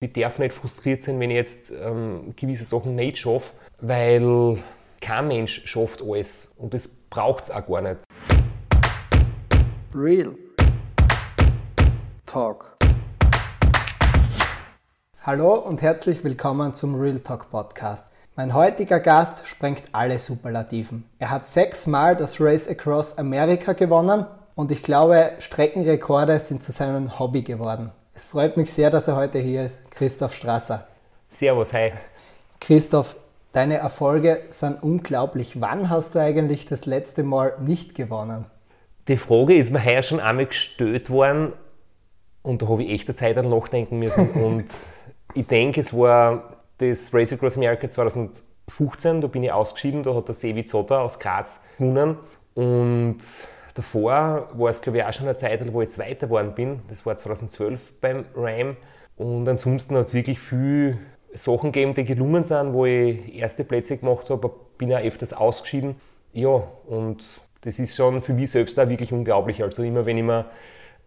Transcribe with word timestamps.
Ich 0.00 0.12
darf 0.12 0.38
nicht 0.38 0.52
frustriert 0.52 1.02
sein, 1.02 1.18
wenn 1.18 1.30
ich 1.30 1.36
jetzt 1.36 1.72
ähm, 1.72 2.32
gewisse 2.36 2.62
Sachen 2.62 2.94
nicht 2.94 3.18
schaffe, 3.18 3.50
weil 3.80 4.58
kein 5.00 5.26
Mensch 5.26 5.66
schafft 5.66 6.02
alles 6.02 6.54
und 6.56 6.72
das 6.72 6.86
braucht 6.86 7.42
es 7.42 7.50
auch 7.50 7.66
gar 7.66 7.80
nicht. 7.80 7.98
Real 9.92 10.36
Talk. 12.26 12.76
Hallo 15.24 15.54
und 15.54 15.82
herzlich 15.82 16.22
willkommen 16.22 16.74
zum 16.74 16.94
Real 16.94 17.18
Talk 17.18 17.50
Podcast. 17.50 18.04
Mein 18.36 18.54
heutiger 18.54 19.00
Gast 19.00 19.48
sprengt 19.48 19.82
alle 19.90 20.20
Superlativen. 20.20 21.10
Er 21.18 21.30
hat 21.30 21.48
sechsmal 21.48 22.14
das 22.14 22.40
Race 22.40 22.68
Across 22.68 23.18
America 23.18 23.72
gewonnen 23.72 24.26
und 24.54 24.70
ich 24.70 24.84
glaube, 24.84 25.32
Streckenrekorde 25.40 26.38
sind 26.38 26.62
zu 26.62 26.70
seinem 26.70 27.18
Hobby 27.18 27.42
geworden. 27.42 27.90
Es 28.18 28.26
freut 28.26 28.56
mich 28.56 28.72
sehr, 28.72 28.90
dass 28.90 29.06
er 29.06 29.14
heute 29.14 29.38
hier 29.38 29.66
ist, 29.66 29.92
Christoph 29.92 30.34
Strasser. 30.34 30.88
Servus, 31.30 31.72
hi. 31.72 31.92
Christoph, 32.60 33.14
deine 33.52 33.76
Erfolge 33.76 34.40
sind 34.48 34.82
unglaublich. 34.82 35.60
Wann 35.60 35.88
hast 35.88 36.16
du 36.16 36.18
eigentlich 36.18 36.66
das 36.66 36.84
letzte 36.84 37.22
Mal 37.22 37.54
nicht 37.60 37.94
gewonnen? 37.94 38.46
Die 39.06 39.16
Frage 39.16 39.56
ist 39.56 39.70
mir 39.70 39.84
heuer 39.84 40.02
schon 40.02 40.18
einmal 40.18 40.46
gestellt 40.46 41.10
worden 41.10 41.52
und 42.42 42.60
da 42.60 42.66
habe 42.66 42.82
ich 42.82 42.90
echt 42.90 43.08
eine 43.08 43.14
Zeit 43.14 43.38
an 43.38 43.50
nachdenken 43.50 44.00
müssen. 44.00 44.30
und 44.42 44.66
ich 45.34 45.46
denke, 45.46 45.80
es 45.80 45.94
war 45.94 46.56
das 46.78 47.14
Race 47.14 47.32
Across 47.32 47.56
America 47.56 47.88
2015, 47.88 49.20
da 49.20 49.28
bin 49.28 49.44
ich 49.44 49.52
ausgeschieden, 49.52 50.02
da 50.02 50.12
hat 50.12 50.26
der 50.26 50.34
Sevi 50.34 50.66
Zotter 50.66 51.02
aus 51.02 51.20
Graz 51.20 51.62
gewonnen 51.78 52.18
und 52.54 53.18
Davor 53.78 54.48
war 54.54 54.70
es, 54.70 54.82
glaube 54.82 54.98
ich, 54.98 55.04
auch 55.04 55.12
schon 55.12 55.28
eine 55.28 55.36
Zeit, 55.36 55.72
wo 55.72 55.80
ich 55.80 55.90
Zweiter 55.90 56.26
geworden 56.26 56.52
bin. 56.56 56.80
Das 56.88 57.06
war 57.06 57.16
2012 57.16 58.00
beim 58.00 58.24
RAM. 58.34 58.76
Und 59.16 59.48
ansonsten 59.48 59.96
hat 59.96 60.08
es 60.08 60.14
wirklich 60.14 60.40
viele 60.40 60.98
Sachen 61.32 61.70
gegeben, 61.70 61.94
die 61.94 62.04
gelungen 62.04 62.42
sind, 62.42 62.72
wo 62.72 62.86
ich 62.86 63.36
erste 63.36 63.62
Plätze 63.62 63.96
gemacht 63.96 64.30
habe. 64.30 64.50
Bin 64.78 64.92
auch 64.92 64.98
öfters 64.98 65.32
ausgeschieden. 65.32 65.94
Ja, 66.32 66.64
und 66.88 67.22
das 67.60 67.78
ist 67.78 67.94
schon 67.94 68.20
für 68.20 68.32
mich 68.32 68.50
selbst 68.50 68.80
auch 68.80 68.88
wirklich 68.88 69.12
unglaublich. 69.12 69.62
Also 69.62 69.84
immer 69.84 70.06
wenn 70.06 70.18
ich 70.18 70.24
mir, 70.24 70.46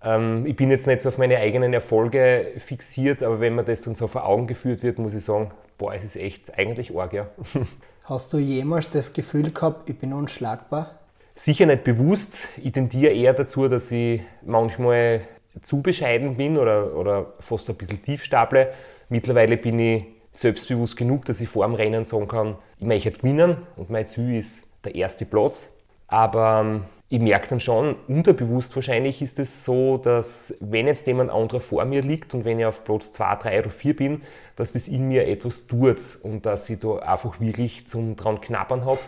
ähm, 0.01 0.45
ich 0.45 0.55
bin 0.55 0.71
jetzt 0.71 0.87
nicht 0.87 1.01
so 1.01 1.09
auf 1.09 1.17
meine 1.17 1.39
eigenen 1.39 1.73
Erfolge 1.73 2.53
fixiert, 2.55 3.21
aber 3.21 3.41
wenn 3.41 3.53
mir 3.53 3.65
das 3.65 3.81
dann 3.81 3.95
so 3.95 4.07
vor 4.07 4.25
Augen 4.25 4.47
geführt 4.47 4.81
wird, 4.81 4.97
muss 4.97 5.13
ich 5.13 5.25
sagen, 5.25 5.51
boah, 5.77 5.93
es 5.93 6.05
ist 6.05 6.15
echt 6.15 6.57
eigentlich 6.57 6.95
arg, 6.95 7.11
ja. 7.11 7.27
Hast 8.05 8.31
du 8.31 8.37
jemals 8.37 8.89
das 8.89 9.11
Gefühl 9.11 9.51
gehabt, 9.51 9.89
ich 9.89 9.99
bin 9.99 10.13
unschlagbar? 10.13 11.00
Sicher 11.43 11.65
nicht 11.65 11.83
bewusst. 11.83 12.49
Ich 12.61 12.71
tendiere 12.73 13.13
eher 13.13 13.33
dazu, 13.33 13.67
dass 13.67 13.91
ich 13.91 14.21
manchmal 14.45 15.21
zu 15.63 15.81
bescheiden 15.81 16.37
bin 16.37 16.55
oder, 16.55 16.95
oder 16.95 17.33
fast 17.39 17.67
ein 17.67 17.77
bisschen 17.77 17.99
tief 18.03 18.23
staple. 18.23 18.71
Mittlerweile 19.09 19.57
bin 19.57 19.79
ich 19.79 20.05
selbstbewusst 20.33 20.97
genug, 20.97 21.25
dass 21.25 21.41
ich 21.41 21.49
vor 21.49 21.65
dem 21.65 21.73
Rennen 21.73 22.05
sagen 22.05 22.27
kann, 22.27 22.57
ich 22.77 22.85
möchte 22.85 23.09
gewinnen 23.09 23.57
und 23.75 23.89
mein 23.89 24.05
Ziel 24.05 24.35
ist 24.35 24.67
der 24.85 24.93
erste 24.93 25.25
Platz. 25.25 25.75
Aber 26.05 26.61
ähm, 26.63 26.83
ich 27.09 27.19
merke 27.19 27.47
dann 27.47 27.59
schon, 27.59 27.95
unterbewusst 28.07 28.75
wahrscheinlich 28.75 29.23
ist 29.23 29.39
es 29.39 29.65
so, 29.65 29.97
dass 29.97 30.53
wenn 30.59 30.85
jetzt 30.85 31.07
jemand 31.07 31.31
anderer 31.31 31.59
vor 31.59 31.83
mir 31.85 32.03
liegt 32.03 32.35
und 32.35 32.45
wenn 32.45 32.59
ich 32.59 32.67
auf 32.67 32.83
Platz 32.83 33.13
2, 33.13 33.35
3 33.37 33.59
oder 33.61 33.69
4 33.71 33.95
bin, 33.95 34.21
dass 34.55 34.73
das 34.73 34.87
in 34.87 35.07
mir 35.07 35.27
etwas 35.27 35.65
tut 35.65 35.97
und 36.21 36.45
dass 36.45 36.69
ich 36.69 36.77
da 36.77 36.97
einfach 36.97 37.39
wirklich 37.39 37.87
zum 37.87 38.15
dran 38.15 38.41
knappern 38.41 38.85
habe 38.85 38.99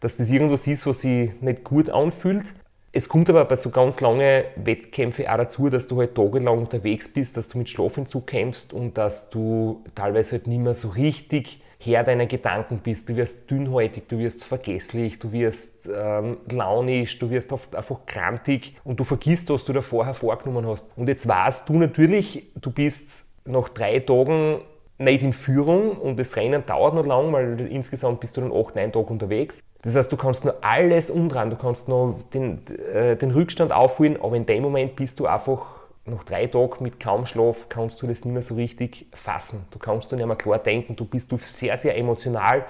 dass 0.00 0.16
das 0.16 0.30
irgendwas 0.30 0.66
ist, 0.66 0.86
was 0.86 1.02
sich 1.02 1.30
nicht 1.40 1.64
gut 1.64 1.90
anfühlt. 1.90 2.44
Es 2.92 3.08
kommt 3.08 3.30
aber 3.30 3.44
bei 3.44 3.54
so 3.54 3.70
ganz 3.70 4.00
langen 4.00 4.42
Wettkämpfen 4.56 5.28
auch 5.28 5.36
dazu, 5.36 5.68
dass 5.68 5.86
du 5.86 6.00
halt 6.00 6.16
tagelang 6.16 6.58
unterwegs 6.58 7.12
bist, 7.12 7.36
dass 7.36 7.46
du 7.46 7.58
mit 7.58 7.68
Schlafentzug 7.68 8.26
kämpfst 8.26 8.72
und 8.72 8.98
dass 8.98 9.30
du 9.30 9.84
teilweise 9.94 10.32
halt 10.32 10.48
nicht 10.48 10.58
mehr 10.58 10.74
so 10.74 10.88
richtig 10.88 11.62
Herr 11.78 12.04
deiner 12.04 12.26
Gedanken 12.26 12.80
bist. 12.82 13.08
Du 13.08 13.16
wirst 13.16 13.50
dünnhäutig, 13.50 14.08
du 14.08 14.18
wirst 14.18 14.44
vergesslich, 14.44 15.18
du 15.18 15.32
wirst 15.32 15.88
ähm, 15.94 16.38
launisch, 16.50 17.18
du 17.18 17.30
wirst 17.30 17.52
oft 17.52 17.74
einfach 17.74 18.04
krantig 18.06 18.76
und 18.84 19.00
du 19.00 19.04
vergisst, 19.04 19.48
was 19.50 19.64
du 19.64 19.72
da 19.72 19.80
vorher 19.80 20.12
vorgenommen 20.12 20.66
hast. 20.66 20.86
Und 20.96 21.08
jetzt 21.08 21.26
weißt 21.26 21.68
du 21.68 21.78
natürlich, 21.78 22.50
du 22.60 22.70
bist 22.70 23.26
nach 23.46 23.68
drei 23.70 24.00
Tagen 24.00 24.60
nicht 24.98 25.22
in 25.22 25.32
Führung 25.32 25.92
und 25.92 26.18
das 26.18 26.36
Rennen 26.36 26.66
dauert 26.66 26.94
noch 26.94 27.06
lang, 27.06 27.32
weil 27.32 27.60
insgesamt 27.70 28.20
bist 28.20 28.36
du 28.36 28.42
dann 28.42 28.52
acht, 28.52 28.74
neun 28.74 28.92
Tage 28.92 29.06
unterwegs. 29.06 29.60
Das 29.82 29.96
heißt, 29.96 30.12
du 30.12 30.16
kannst 30.16 30.44
nur 30.44 30.56
alles 30.62 31.10
umdrehen, 31.10 31.50
du 31.50 31.56
kannst 31.56 31.88
nur 31.88 32.16
den, 32.34 32.60
äh, 32.92 33.16
den 33.16 33.30
Rückstand 33.30 33.72
aufholen, 33.72 34.20
aber 34.20 34.36
in 34.36 34.44
dem 34.44 34.62
Moment 34.62 34.94
bist 34.96 35.18
du 35.20 35.26
einfach 35.26 35.66
nach 36.04 36.24
drei 36.24 36.46
Tagen 36.46 36.82
mit 36.82 37.00
kaum 37.00 37.24
Schlaf, 37.24 37.68
kannst 37.68 38.02
du 38.02 38.06
das 38.06 38.24
nicht 38.24 38.32
mehr 38.32 38.42
so 38.42 38.54
richtig 38.54 39.06
fassen. 39.12 39.66
Du 39.70 39.78
kannst 39.78 40.12
du 40.12 40.16
nicht 40.16 40.26
mehr 40.26 40.36
klar 40.36 40.58
denken, 40.58 40.96
du 40.96 41.04
bist 41.04 41.32
du 41.32 41.38
sehr, 41.38 41.76
sehr 41.76 41.96
emotional. 41.96 42.64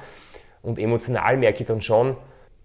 Und 0.62 0.78
emotional 0.78 1.36
merke 1.36 1.60
ich 1.60 1.66
dann 1.66 1.80
schon, 1.80 2.16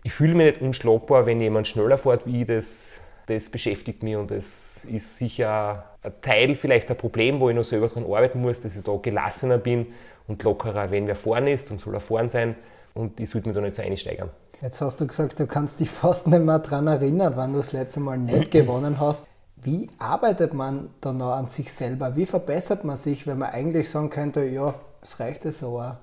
ich 0.04 0.14
fühle 0.14 0.36
mich 0.36 0.46
nicht 0.46 0.62
unschlagbar, 0.62 1.26
wenn 1.26 1.42
jemand 1.42 1.68
schneller 1.68 1.98
fährt 1.98 2.28
wie 2.28 2.42
ich, 2.42 2.48
das, 2.48 3.00
das 3.28 3.50
beschäftigt 3.50 4.04
mich. 4.04 4.16
Und 4.16 4.30
das 4.30 4.86
ist 4.86 5.18
sicher 5.18 5.86
ein 6.04 6.14
Teil, 6.22 6.56
vielleicht 6.56 6.92
ein 6.92 6.98
Problem, 6.98 7.40
wo 7.40 7.50
ich 7.50 7.56
noch 7.56 7.64
selber 7.64 7.88
daran 7.88 8.04
arbeiten 8.04 8.42
muss, 8.42 8.62
dass 8.62 8.78
ich 8.78 8.84
da 8.84 8.96
gelassener 9.02 9.58
bin 9.58 9.88
und 10.28 10.44
lockerer, 10.44 10.92
wenn 10.92 11.08
wer 11.08 11.16
vorne 11.16 11.52
ist 11.52 11.72
und 11.72 11.80
soll 11.80 11.96
er 11.96 12.02
vorne 12.02 12.30
sein 12.30 12.56
und 12.96 13.20
ich 13.20 13.30
sollte 13.30 13.48
mich 13.48 13.56
da 13.56 13.62
nicht 13.62 13.76
so 13.76 13.84
einsteigern. 13.84 14.30
Jetzt 14.62 14.82
hast 14.82 15.00
du 15.00 15.06
gesagt, 15.06 15.40
du 15.40 15.46
kannst 15.46 15.80
dich 15.80 15.90
fast 15.90 16.28
nicht 16.28 16.44
mehr 16.44 16.60
daran 16.60 16.88
erinnern, 16.88 17.34
wann 17.36 17.52
du 17.52 17.58
das 17.60 17.74
letzte 17.74 18.00
Mal 18.00 18.18
nicht 18.18 18.52
gewonnen 18.52 19.00
hast. 19.00 19.28
Wie 19.58 19.90
arbeitet 20.00 20.54
man 20.54 20.90
da 21.02 21.12
noch 21.14 21.34
an 21.34 21.48
sich 21.48 21.72
selber? 21.74 22.16
Wie 22.16 22.26
verbessert 22.26 22.84
man 22.84 22.98
sich, 22.98 23.28
wenn 23.28 23.38
man 23.38 23.52
eigentlich 23.52 23.90
sagen 23.90 24.10
könnte, 24.10 24.44
ja, 24.46 24.76
es 25.02 25.20
reicht 25.20 25.44
so 25.52 25.80
auch? 25.80 25.96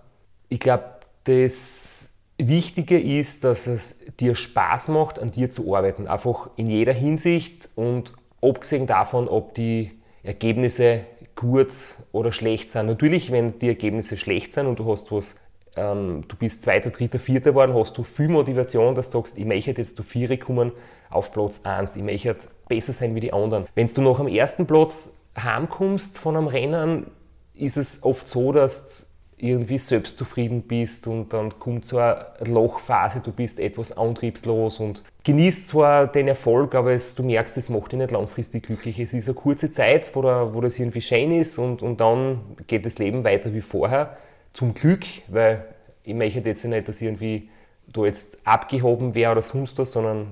Ich 0.48 0.60
glaube, 0.60 0.84
das 1.25 2.19
Wichtige 2.38 3.00
ist, 3.00 3.44
dass 3.44 3.66
es 3.66 4.00
dir 4.19 4.34
Spaß 4.34 4.88
macht, 4.88 5.19
an 5.19 5.31
dir 5.31 5.48
zu 5.50 5.75
arbeiten. 5.75 6.06
Einfach 6.08 6.50
in 6.56 6.69
jeder 6.69 6.92
Hinsicht 6.92 7.70
und 7.75 8.14
abgesehen 8.42 8.86
davon, 8.86 9.28
ob 9.28 9.54
die 9.54 9.92
Ergebnisse 10.22 11.06
gut 11.36 11.72
oder 12.12 12.32
schlecht 12.32 12.70
sind. 12.70 12.86
Natürlich, 12.86 13.32
wenn 13.32 13.58
die 13.58 13.69
Ergebnisse 13.69 14.16
schlecht 14.16 14.52
sind 14.52 14.66
und 14.66 14.78
du 14.78 14.91
hast 14.91 15.10
was 15.12 15.36
ähm, 15.77 16.25
du 16.28 16.37
bist 16.37 16.62
Zweiter, 16.62 16.91
Dritter, 16.91 17.19
Vierter 17.19 17.50
geworden, 17.50 17.75
hast 17.75 17.97
du 17.97 18.03
viel 18.03 18.28
Motivation, 18.28 18.94
dass 18.94 19.10
du 19.10 19.19
sagst, 19.19 19.38
ich 19.38 19.44
möchte 19.44 19.71
jetzt 19.71 19.97
zu 19.97 20.03
Viere 20.03 20.38
kommen 20.38 20.72
auf 21.10 21.33
Platz 21.33 21.60
1, 21.65 21.97
ich 21.97 22.03
möchte 22.03 22.37
besser 22.69 22.93
sein 22.93 23.15
wie 23.15 23.21
die 23.21 23.33
anderen. 23.33 23.66
Wenn 23.75 23.87
du 23.87 24.03
noch 24.03 24.21
am 24.21 24.28
ersten 24.28 24.66
Platz 24.66 25.16
heimkommst 25.38 26.19
von 26.19 26.37
einem 26.37 26.47
Rennen, 26.47 27.06
ist 27.55 27.77
es 27.77 28.03
oft 28.03 28.27
so, 28.28 28.53
dass 28.53 29.06
du 29.38 29.47
irgendwie 29.47 29.78
selbstzufrieden 29.78 30.62
bist 30.62 31.09
und 31.09 31.32
dann 31.32 31.59
kommt 31.59 31.84
so 31.84 31.99
eine 31.99 32.27
Lochphase, 32.44 33.21
du 33.21 33.32
bist 33.32 33.59
etwas 33.59 33.97
antriebslos 33.97 34.78
und 34.78 35.03
genießt 35.25 35.66
zwar 35.69 36.06
den 36.06 36.28
Erfolg, 36.28 36.77
aber 36.77 36.93
es, 36.93 37.16
du 37.16 37.25
merkst, 37.25 37.56
es 37.56 37.69
macht 37.69 37.91
dich 37.91 37.99
nicht 37.99 38.12
langfristig 38.12 38.65
glücklich. 38.65 39.00
Es 39.00 39.12
ist 39.12 39.27
eine 39.27 39.34
kurze 39.34 39.71
Zeit, 39.71 40.15
wo, 40.15 40.22
da, 40.22 40.55
wo 40.55 40.61
das 40.61 40.78
irgendwie 40.78 41.00
schön 41.00 41.32
ist 41.32 41.59
und, 41.59 41.82
und 41.82 42.00
dann 42.00 42.41
geht 42.69 42.87
das 42.87 42.99
Leben 42.99 43.25
weiter 43.25 43.53
wie 43.53 43.62
vorher 43.62 44.16
zum 44.52 44.74
Glück, 44.74 45.04
weil 45.28 45.64
ich 46.02 46.14
möchte 46.14 46.40
jetzt 46.40 46.64
nicht, 46.64 46.88
dass 46.88 47.00
irgendwie 47.00 47.48
da 47.86 48.04
jetzt 48.04 48.38
abgehoben 48.44 49.14
wäre 49.14 49.32
oder 49.32 49.42
sonst 49.42 49.78
was, 49.78 49.92
sondern 49.92 50.28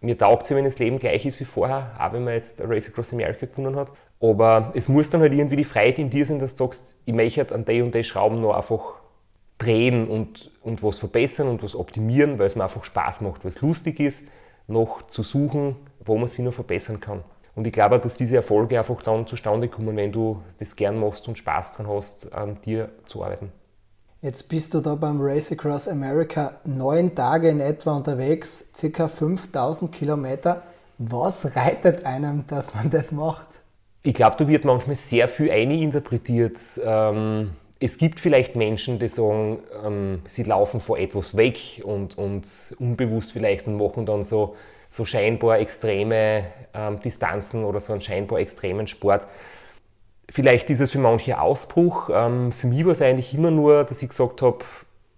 mir 0.00 0.18
taugt 0.18 0.44
es, 0.44 0.50
wenn 0.50 0.64
das 0.64 0.78
Leben 0.78 0.98
gleich 0.98 1.24
ist 1.24 1.40
wie 1.40 1.44
vorher, 1.44 1.92
auch 1.98 2.12
wenn 2.12 2.24
man 2.24 2.34
jetzt 2.34 2.60
Race 2.60 2.88
Across 2.88 3.12
America 3.12 3.46
gewonnen 3.46 3.76
hat. 3.76 3.90
Aber 4.20 4.72
es 4.74 4.88
muss 4.88 5.10
dann 5.10 5.20
halt 5.20 5.32
irgendwie 5.32 5.56
die 5.56 5.64
Freiheit 5.64 5.98
in 5.98 6.10
dir 6.10 6.24
sein, 6.24 6.38
dass 6.38 6.56
du 6.56 6.64
sagst, 6.64 6.94
ich 7.04 7.14
möchte 7.14 7.54
an 7.54 7.64
der 7.64 7.84
und 7.84 7.94
der 7.94 8.02
Schrauben 8.02 8.40
noch 8.40 8.54
einfach 8.54 8.94
drehen 9.58 10.08
und, 10.08 10.50
und 10.62 10.82
was 10.82 10.98
verbessern 10.98 11.48
und 11.48 11.62
was 11.62 11.76
optimieren, 11.76 12.38
weil 12.38 12.46
es 12.46 12.56
mir 12.56 12.64
einfach 12.64 12.84
Spaß 12.84 13.20
macht, 13.20 13.44
weil 13.44 13.50
es 13.50 13.60
lustig 13.60 14.00
ist, 14.00 14.24
noch 14.66 15.06
zu 15.06 15.22
suchen, 15.22 15.76
wo 16.04 16.16
man 16.16 16.28
sich 16.28 16.44
noch 16.44 16.54
verbessern 16.54 17.00
kann. 17.00 17.22
Und 17.54 17.66
ich 17.66 17.72
glaube, 17.72 17.98
dass 17.98 18.16
diese 18.16 18.36
Erfolge 18.36 18.78
einfach 18.78 19.02
dann 19.02 19.26
zustande 19.26 19.68
kommen, 19.68 19.96
wenn 19.96 20.12
du 20.12 20.42
das 20.58 20.74
gern 20.74 20.98
machst 20.98 21.28
und 21.28 21.38
Spaß 21.38 21.74
dran 21.74 21.88
hast, 21.88 22.32
an 22.32 22.58
dir 22.64 22.90
zu 23.06 23.22
arbeiten. 23.22 23.52
Jetzt 24.22 24.48
bist 24.48 24.72
du 24.72 24.80
da 24.80 24.94
beim 24.94 25.20
Race 25.20 25.52
Across 25.52 25.86
America 25.86 26.54
neun 26.64 27.14
Tage 27.14 27.50
in 27.50 27.60
etwa 27.60 27.94
unterwegs, 27.96 28.70
circa 28.74 29.06
5000 29.06 29.92
Kilometer. 29.92 30.62
Was 30.98 31.54
reitet 31.54 32.06
einem, 32.06 32.46
dass 32.46 32.74
man 32.74 32.88
das 32.90 33.12
macht? 33.12 33.46
Ich 34.02 34.14
glaube, 34.14 34.36
da 34.38 34.48
wird 34.48 34.64
manchmal 34.64 34.96
sehr 34.96 35.28
viel 35.28 35.50
eininterpretiert. 35.50 36.58
Ähm, 36.82 37.50
es 37.80 37.98
gibt 37.98 38.18
vielleicht 38.18 38.56
Menschen, 38.56 38.98
die 38.98 39.08
sagen, 39.08 39.58
ähm, 39.84 40.22
sie 40.26 40.44
laufen 40.44 40.80
vor 40.80 40.98
etwas 40.98 41.36
weg 41.36 41.82
und, 41.84 42.16
und 42.16 42.46
unbewusst 42.78 43.32
vielleicht 43.32 43.66
und 43.66 43.76
machen 43.76 44.06
dann 44.06 44.24
so 44.24 44.56
so 44.94 45.04
scheinbar 45.04 45.58
extreme 45.58 46.44
ähm, 46.72 47.00
Distanzen 47.00 47.64
oder 47.64 47.80
so 47.80 47.92
einen 47.92 48.00
scheinbar 48.00 48.38
extremen 48.38 48.86
Sport. 48.86 49.26
Vielleicht 50.30 50.70
ist 50.70 50.78
es 50.78 50.92
für 50.92 51.00
manche 51.00 51.40
Ausbruch. 51.40 52.10
Ähm, 52.12 52.52
für 52.52 52.68
mich 52.68 52.84
war 52.84 52.92
es 52.92 53.02
eigentlich 53.02 53.34
immer 53.34 53.50
nur, 53.50 53.82
dass 53.82 54.00
ich 54.02 54.08
gesagt 54.08 54.40
habe, 54.40 54.64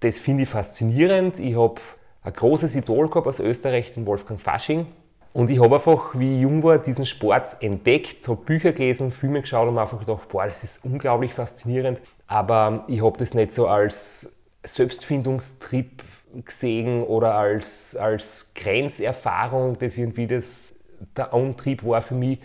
das 0.00 0.18
finde 0.18 0.44
ich 0.44 0.48
faszinierend. 0.48 1.38
Ich 1.38 1.56
habe 1.56 1.82
ein 2.22 2.32
großes 2.32 2.74
Idol 2.74 3.08
gehabt 3.08 3.26
aus 3.26 3.38
Österreich, 3.38 3.92
den 3.92 4.06
Wolfgang 4.06 4.40
Fasching. 4.40 4.86
Und 5.34 5.50
ich 5.50 5.60
habe 5.60 5.74
einfach, 5.74 6.14
wie 6.14 6.36
ich 6.36 6.40
jung 6.40 6.62
war, 6.62 6.78
diesen 6.78 7.04
Sport 7.04 7.58
entdeckt, 7.60 8.26
habe 8.28 8.42
Bücher 8.42 8.72
gelesen, 8.72 9.12
Filme 9.12 9.42
geschaut 9.42 9.68
und 9.68 9.74
mir 9.74 9.82
einfach 9.82 10.00
gedacht, 10.00 10.26
boah, 10.30 10.46
das 10.46 10.64
ist 10.64 10.86
unglaublich 10.86 11.34
faszinierend. 11.34 12.00
Aber 12.26 12.84
ich 12.88 13.04
habe 13.04 13.18
das 13.18 13.34
nicht 13.34 13.52
so 13.52 13.66
als 13.66 14.32
Selbstfindungstrip 14.64 16.02
gesehen 16.44 17.02
oder 17.02 17.34
als, 17.34 17.96
als 17.96 18.52
Grenzerfahrung, 18.54 19.78
das 19.78 19.96
irgendwie 19.96 20.26
das, 20.26 20.74
der 21.16 21.32
Antrieb 21.32 21.84
war 21.84 22.02
für 22.02 22.14
mich. 22.14 22.40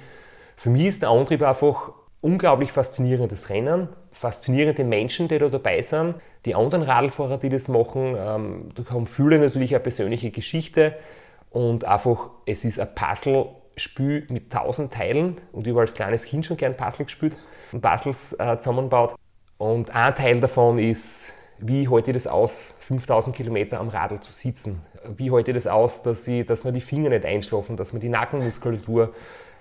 Für 0.56 0.70
mich 0.70 0.86
ist 0.86 1.02
der 1.02 1.10
Antrieb 1.10 1.42
einfach 1.42 1.94
unglaublich 2.22 2.72
faszinierendes 2.72 3.50
Rennen, 3.50 3.90
faszinierende 4.12 4.84
Menschen, 4.84 5.28
die 5.28 5.40
da 5.40 5.50
dabei 5.50 5.82
sind, 5.82 6.16
die 6.46 6.56
anderen 6.56 6.84
Radlfahrer, 6.84 7.38
die 7.38 7.50
das 7.50 7.68
machen. 7.68 8.16
Ähm, 8.18 8.70
da 8.76 8.94
haben 8.94 9.08
viele 9.08 9.40
natürlich 9.40 9.74
eine 9.74 9.82
persönliche 9.82 10.32
Geschichte 10.32 10.96
und 11.50 11.86
einfach, 11.86 12.30
es 12.46 12.64
ist 12.64 12.80
ein 12.80 12.94
Puzzle-Spiel 12.94 14.28
mit 14.30 14.52
tausend 14.52 14.94
Teilen 14.94 15.40
und 15.52 15.68
ich 15.68 15.74
habe 15.74 15.82
als 15.82 15.94
kleines 15.94 16.26
Kind 16.26 16.46
schon 16.46 16.58
gern 16.58 16.78
Puzzle 16.78 17.06
gespielt 17.06 17.36
und 17.72 17.82
Puzzles 17.82 18.34
äh, 18.40 18.58
zusammengebaut. 18.58 19.16
Und 19.58 19.94
ein 19.94 20.16
Teil 20.16 20.40
davon 20.40 20.80
ist, 20.80 21.34
wie 21.62 21.88
halte 21.88 22.12
ich 22.12 22.16
das 22.16 22.28
aus, 22.28 22.74
5000 22.82 23.36
Kilometer 23.36 23.80
am 23.80 23.90
Radl 23.90 24.20
zu 24.20 24.34
sitzen? 24.34 24.82
Wie 25.16 25.32
halte 25.32 25.52
ich 25.52 25.56
das 25.56 25.68
aus, 25.68 26.04
dass, 26.04 26.28
ich, 26.28 26.46
dass 26.46 26.64
mir 26.64 26.74
die 26.74 26.82
Finger 26.82 27.10
nicht 27.10 27.26
einschlafen, 27.26 27.78
dass 27.78 27.94
mir 27.94 28.00
die 28.00 28.10
Nackenmuskulatur 28.10 29.14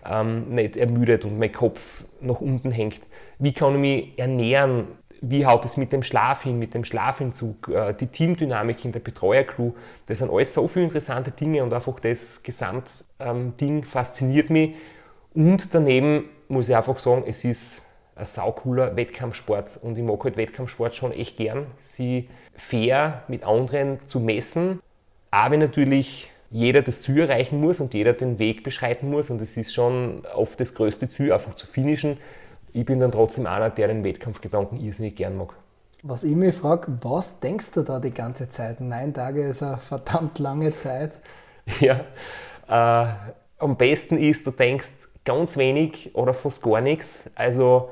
ähm, 0.04 0.54
nicht 0.54 0.76
ermüdet 0.76 1.24
und 1.24 1.38
mein 1.38 1.52
Kopf 1.52 2.04
nach 2.20 2.40
unten 2.40 2.70
hängt? 2.70 3.00
Wie 3.38 3.52
kann 3.52 3.74
ich 3.74 3.80
mich 3.80 4.18
ernähren? 4.18 4.88
Wie 5.22 5.44
haut 5.44 5.66
es 5.66 5.76
mit 5.76 5.92
dem 5.92 6.02
Schlaf 6.02 6.44
hin, 6.44 6.58
mit 6.58 6.72
dem 6.72 6.84
Schlafentzug, 6.84 7.68
äh, 7.68 7.92
die 7.92 8.06
Teamdynamik 8.06 8.84
in 8.86 8.92
der 8.92 9.00
Betreuercrew? 9.00 9.72
Das 10.06 10.18
sind 10.18 10.30
alles 10.30 10.54
so 10.54 10.66
viele 10.66 10.86
interessante 10.86 11.30
Dinge 11.30 11.62
und 11.62 11.74
einfach 11.74 12.00
das 12.00 12.42
Gesamtding 12.42 13.78
ähm, 13.78 13.82
fasziniert 13.82 14.48
mich. 14.48 14.74
Und 15.34 15.74
daneben 15.74 16.30
muss 16.48 16.68
ich 16.70 16.76
einfach 16.76 16.98
sagen, 16.98 17.24
es 17.26 17.44
ist 17.44 17.82
ein 18.16 18.26
saucooler 18.26 18.96
Wettkampfsport 18.96 19.78
und 19.82 19.96
ich 19.96 20.04
mag 20.04 20.22
halt 20.24 20.36
Wettkampfsport 20.36 20.94
schon 20.94 21.12
echt 21.12 21.36
gern, 21.36 21.66
sie 21.78 22.28
fair 22.54 23.22
mit 23.28 23.44
anderen 23.44 23.98
zu 24.06 24.20
messen, 24.20 24.80
aber 25.30 25.56
natürlich 25.56 26.30
jeder 26.50 26.82
das 26.82 27.02
Ziel 27.02 27.20
erreichen 27.20 27.60
muss 27.60 27.80
und 27.80 27.94
jeder 27.94 28.12
den 28.12 28.38
Weg 28.38 28.64
beschreiten 28.64 29.10
muss 29.10 29.30
und 29.30 29.40
es 29.40 29.56
ist 29.56 29.72
schon 29.72 30.22
oft 30.34 30.58
das 30.60 30.74
größte 30.74 31.08
Ziel, 31.08 31.32
einfach 31.32 31.54
zu 31.54 31.66
finishen. 31.66 32.18
Ich 32.72 32.84
bin 32.84 33.00
dann 33.00 33.12
trotzdem 33.12 33.46
einer, 33.46 33.70
der 33.70 33.88
den 33.88 34.04
Wettkampfgedanken 34.04 34.78
irrsinnig 34.80 35.16
gern 35.16 35.36
mag. 35.36 35.54
Was 36.02 36.24
ich 36.24 36.34
mich 36.34 36.54
frage, 36.54 36.98
was 37.02 37.40
denkst 37.40 37.72
du 37.72 37.82
da 37.82 38.00
die 38.00 38.12
ganze 38.12 38.48
Zeit? 38.48 38.80
Neun 38.80 39.12
Tage 39.12 39.44
ist 39.44 39.62
eine 39.62 39.78
verdammt 39.78 40.38
lange 40.38 40.76
Zeit. 40.76 41.18
Ja, 41.78 42.00
äh, 42.68 43.12
am 43.58 43.76
besten 43.76 44.16
ist, 44.16 44.44
du 44.44 44.50
denkst 44.50 45.09
ganz 45.30 45.56
wenig 45.56 46.10
oder 46.14 46.34
fast 46.34 46.60
gar 46.60 46.80
nichts. 46.80 47.30
Also 47.36 47.90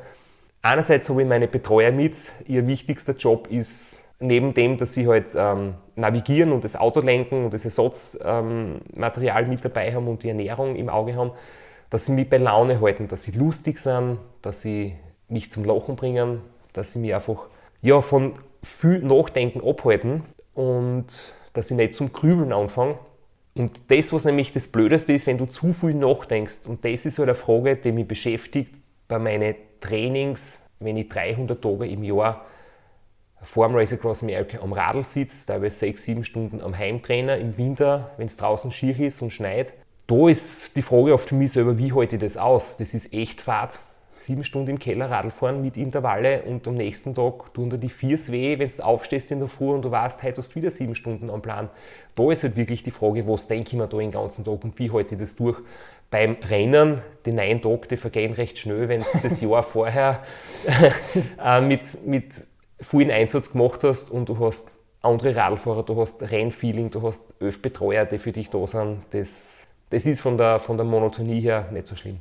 einerseits 0.61 1.09
habe 1.09 1.23
ich 1.23 1.29
meine 1.29 1.47
Betreuer 1.47 1.93
mit. 1.93 2.17
Ihr 2.49 2.67
wichtigster 2.67 3.15
Job 3.15 3.47
ist 3.49 4.03
neben 4.19 4.55
dem, 4.55 4.77
dass 4.77 4.95
sie 4.95 5.07
halt 5.07 5.27
ähm, 5.37 5.75
navigieren 5.95 6.51
und 6.51 6.65
das 6.65 6.75
Auto 6.75 7.01
lenken 7.01 7.45
und 7.45 7.55
das 7.55 7.65
Ersatzmaterial 7.65 9.43
ähm, 9.45 9.49
mit 9.49 9.65
dabei 9.65 9.95
haben 9.95 10.09
und 10.09 10.25
die 10.25 10.29
Ernährung 10.29 10.75
im 10.75 10.89
Auge 10.89 11.15
haben, 11.15 11.31
dass 11.91 12.07
sie 12.07 12.13
mich 12.13 12.29
bei 12.29 12.39
Laune 12.39 12.81
halten, 12.81 13.07
dass 13.07 13.23
sie 13.23 13.31
lustig 13.31 13.79
sind, 13.79 14.19
dass 14.43 14.61
sie 14.61 14.97
mich 15.29 15.53
zum 15.53 15.65
Lachen 15.65 15.95
bringen, 15.95 16.41
dass 16.73 16.93
sie 16.93 16.99
mich 16.99 17.15
einfach 17.15 17.47
ja, 17.83 18.01
von 18.01 18.35
viel 18.65 18.99
Nachdenken 18.99 19.61
abhalten 19.65 20.25
und 20.55 21.07
dass 21.53 21.71
ich 21.71 21.77
nicht 21.77 21.95
zum 21.95 22.13
Grübeln 22.13 22.53
anfange. 22.53 22.99
Und 23.59 23.91
das, 23.91 24.13
was 24.13 24.25
nämlich 24.25 24.53
das 24.53 24.69
Blödeste 24.69 25.13
ist, 25.13 25.27
wenn 25.27 25.39
du 25.39 25.47
zu 25.47 25.73
viel 25.73 25.95
nachdenkst, 25.95 26.67
und 26.67 26.85
das 26.85 27.07
ist 27.07 27.19
halt 27.19 27.29
eine 27.29 27.35
Frage, 27.35 27.77
die 27.77 27.93
mich 27.93 28.07
beschäftigt 28.07 28.73
bei 29.09 29.19
meinen 29.19 29.55
Trainings, 29.81 30.65
wenn 30.81 30.97
ich 30.97 31.09
300 31.09 31.61
Tage 31.61 31.87
im 31.89 32.05
Jahr 32.05 32.45
vor 33.43 33.69
dem 33.69 33.77
Race 33.77 33.93
Across 33.93 34.23
America 34.23 34.59
am 34.61 34.73
Radl 34.73 35.05
sitze, 35.05 35.47
teilweise 35.47 35.77
6, 35.79 36.05
7 36.05 36.25
Stunden 36.25 36.61
am 36.61 36.77
Heimtrainer 36.77 37.37
im 37.39 37.57
Winter, 37.57 38.11
wenn 38.17 38.27
es 38.27 38.37
draußen 38.37 38.73
schier 38.73 38.99
ist 38.99 39.23
und 39.23 39.33
schneit. 39.33 39.75
Da 40.07 40.29
ist 40.29 40.75
die 40.77 40.83
Frage 40.83 41.15
oft 41.15 41.29
für 41.29 41.35
mich 41.35 41.53
selber, 41.53 41.79
wie 41.79 41.93
halte 41.93 42.17
ich 42.17 42.23
das 42.23 42.37
aus? 42.37 42.77
Das 42.77 42.95
ist 42.95 43.13
echt 43.13 43.41
Fahrt. 43.41 43.79
Sieben 44.19 44.45
Stunden 44.45 44.71
im 44.71 44.79
Keller 44.79 45.11
Radl 45.11 45.31
fahren 45.31 45.63
mit 45.63 45.77
Intervalle 45.77 46.43
und 46.43 46.67
am 46.67 46.75
nächsten 46.75 47.15
Tag 47.15 47.55
tun 47.55 47.71
dir 47.71 47.79
die 47.79 47.89
Viers 47.89 48.31
weh, 48.33 48.59
wenn 48.59 48.69
du 48.69 48.85
aufstehst 48.85 49.31
in 49.31 49.39
der 49.39 49.49
Früh 49.49 49.71
und 49.71 49.83
du 49.83 49.91
weißt, 49.91 50.23
heute 50.23 50.39
hast 50.39 50.51
du 50.51 50.57
wieder 50.57 50.71
sieben 50.71 50.95
Stunden 50.95 51.31
am 51.31 51.41
Plan. 51.41 51.69
Da 52.17 52.31
ist 52.31 52.43
halt 52.43 52.57
wirklich 52.57 52.83
die 52.83 52.91
Frage, 52.91 53.27
was 53.29 53.47
denke 53.47 53.69
ich 53.69 53.75
mir 53.75 53.87
da 53.87 53.97
den 53.97 54.11
ganzen 54.11 54.45
Tag 54.45 54.65
und 54.65 54.79
wie 54.79 54.91
halte 54.91 55.15
ich 55.15 55.21
das 55.21 55.37
durch? 55.37 55.59
beim 56.11 56.37
Rennen, 56.49 57.03
die 57.27 57.33
neun 57.33 57.61
Tage, 57.61 57.89
die 57.89 57.97
vergehen 57.97 58.33
recht 58.33 58.59
schnell, 58.59 58.89
wenn 58.89 59.01
du 59.01 59.07
das 59.23 59.41
Jahr 59.43 59.63
vorher 59.63 60.23
äh, 61.45 61.61
mit, 61.61 62.07
mit 62.07 62.33
vielen 62.81 63.11
Einsatz 63.11 63.53
gemacht 63.53 63.85
hast 63.85 64.11
und 64.11 64.29
du 64.29 64.39
hast 64.39 64.79
andere 65.03 65.37
Radfahrer, 65.37 65.83
du 65.83 66.01
hast 66.01 66.23
Rennfeeling, 66.31 66.91
du 66.91 67.03
hast 67.03 67.23
elf 67.41 67.61
Betreuer, 67.61 68.05
die 68.05 68.19
für 68.19 68.33
dich 68.33 68.51
da 68.51 68.67
sind. 68.67 69.03
Das, 69.11 69.67
das 69.91 70.07
ist 70.07 70.21
von 70.21 70.39
der, 70.39 70.61
von 70.61 70.77
der 70.77 70.87
Monotonie 70.87 71.41
her 71.41 71.69
nicht 71.73 71.87
so 71.87 71.97
schlimm. 71.97 72.21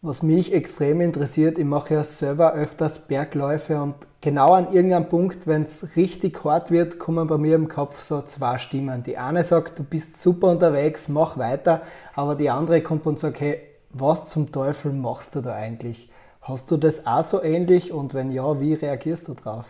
Was 0.00 0.22
mich 0.22 0.52
extrem 0.52 1.00
interessiert, 1.00 1.58
ich 1.58 1.64
mache 1.64 1.94
ja 1.94 2.04
selber 2.04 2.52
öfters 2.52 3.08
Bergläufe 3.08 3.82
und 3.82 3.96
genau 4.20 4.52
an 4.52 4.72
irgendeinem 4.72 5.08
Punkt, 5.08 5.48
wenn 5.48 5.62
es 5.64 5.96
richtig 5.96 6.44
hart 6.44 6.70
wird, 6.70 7.00
kommen 7.00 7.26
bei 7.26 7.36
mir 7.36 7.56
im 7.56 7.66
Kopf 7.66 8.00
so 8.00 8.22
zwei 8.22 8.58
Stimmen. 8.58 9.02
Die 9.02 9.18
eine 9.18 9.42
sagt, 9.42 9.76
du 9.80 9.82
bist 9.82 10.20
super 10.20 10.52
unterwegs, 10.52 11.08
mach 11.08 11.36
weiter, 11.36 11.82
aber 12.14 12.36
die 12.36 12.48
andere 12.48 12.80
kommt 12.80 13.06
und 13.06 13.18
sagt, 13.18 13.40
hey, 13.40 13.58
was 13.90 14.28
zum 14.28 14.52
Teufel 14.52 14.92
machst 14.92 15.34
du 15.34 15.40
da 15.40 15.54
eigentlich? 15.54 16.08
Hast 16.42 16.70
du 16.70 16.76
das 16.76 17.04
auch 17.04 17.24
so 17.24 17.42
ähnlich 17.42 17.90
und 17.92 18.14
wenn 18.14 18.30
ja, 18.30 18.60
wie 18.60 18.74
reagierst 18.74 19.26
du 19.26 19.34
drauf? 19.34 19.66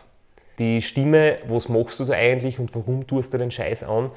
Die 0.58 0.82
Stimme, 0.82 1.38
was 1.48 1.70
machst 1.70 2.00
du 2.00 2.04
da 2.04 2.12
eigentlich 2.12 2.58
und 2.58 2.74
warum 2.74 3.06
tust 3.06 3.32
du 3.32 3.38
den 3.38 3.50
Scheiß 3.50 3.82
an, 3.82 4.10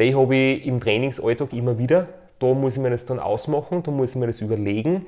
die 0.00 0.14
habe 0.14 0.34
ich 0.34 0.64
im 0.64 0.80
Trainingsalltag 0.80 1.52
immer 1.52 1.76
wieder. 1.76 2.08
Da 2.38 2.54
muss 2.54 2.76
ich 2.76 2.82
mir 2.82 2.88
das 2.88 3.04
dann 3.04 3.18
ausmachen, 3.18 3.82
da 3.82 3.90
muss 3.90 4.10
ich 4.10 4.16
mir 4.16 4.28
das 4.28 4.40
überlegen 4.40 5.04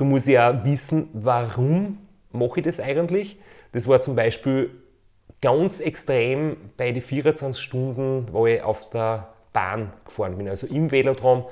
Du 0.00 0.06
musst 0.06 0.28
ja 0.28 0.64
wissen, 0.64 1.10
warum 1.12 1.98
mache 2.32 2.60
ich 2.60 2.64
das 2.64 2.80
eigentlich. 2.80 3.38
Das 3.72 3.86
war 3.86 4.00
zum 4.00 4.16
Beispiel 4.16 4.70
ganz 5.42 5.78
extrem 5.78 6.56
bei 6.78 6.90
den 6.90 7.02
24 7.02 7.62
Stunden, 7.62 8.26
wo 8.32 8.46
ich 8.46 8.62
auf 8.62 8.88
der 8.88 9.28
Bahn 9.52 9.92
gefahren 10.06 10.38
bin. 10.38 10.48
Also 10.48 10.66
im 10.66 10.90
Velodrom, 10.90 11.44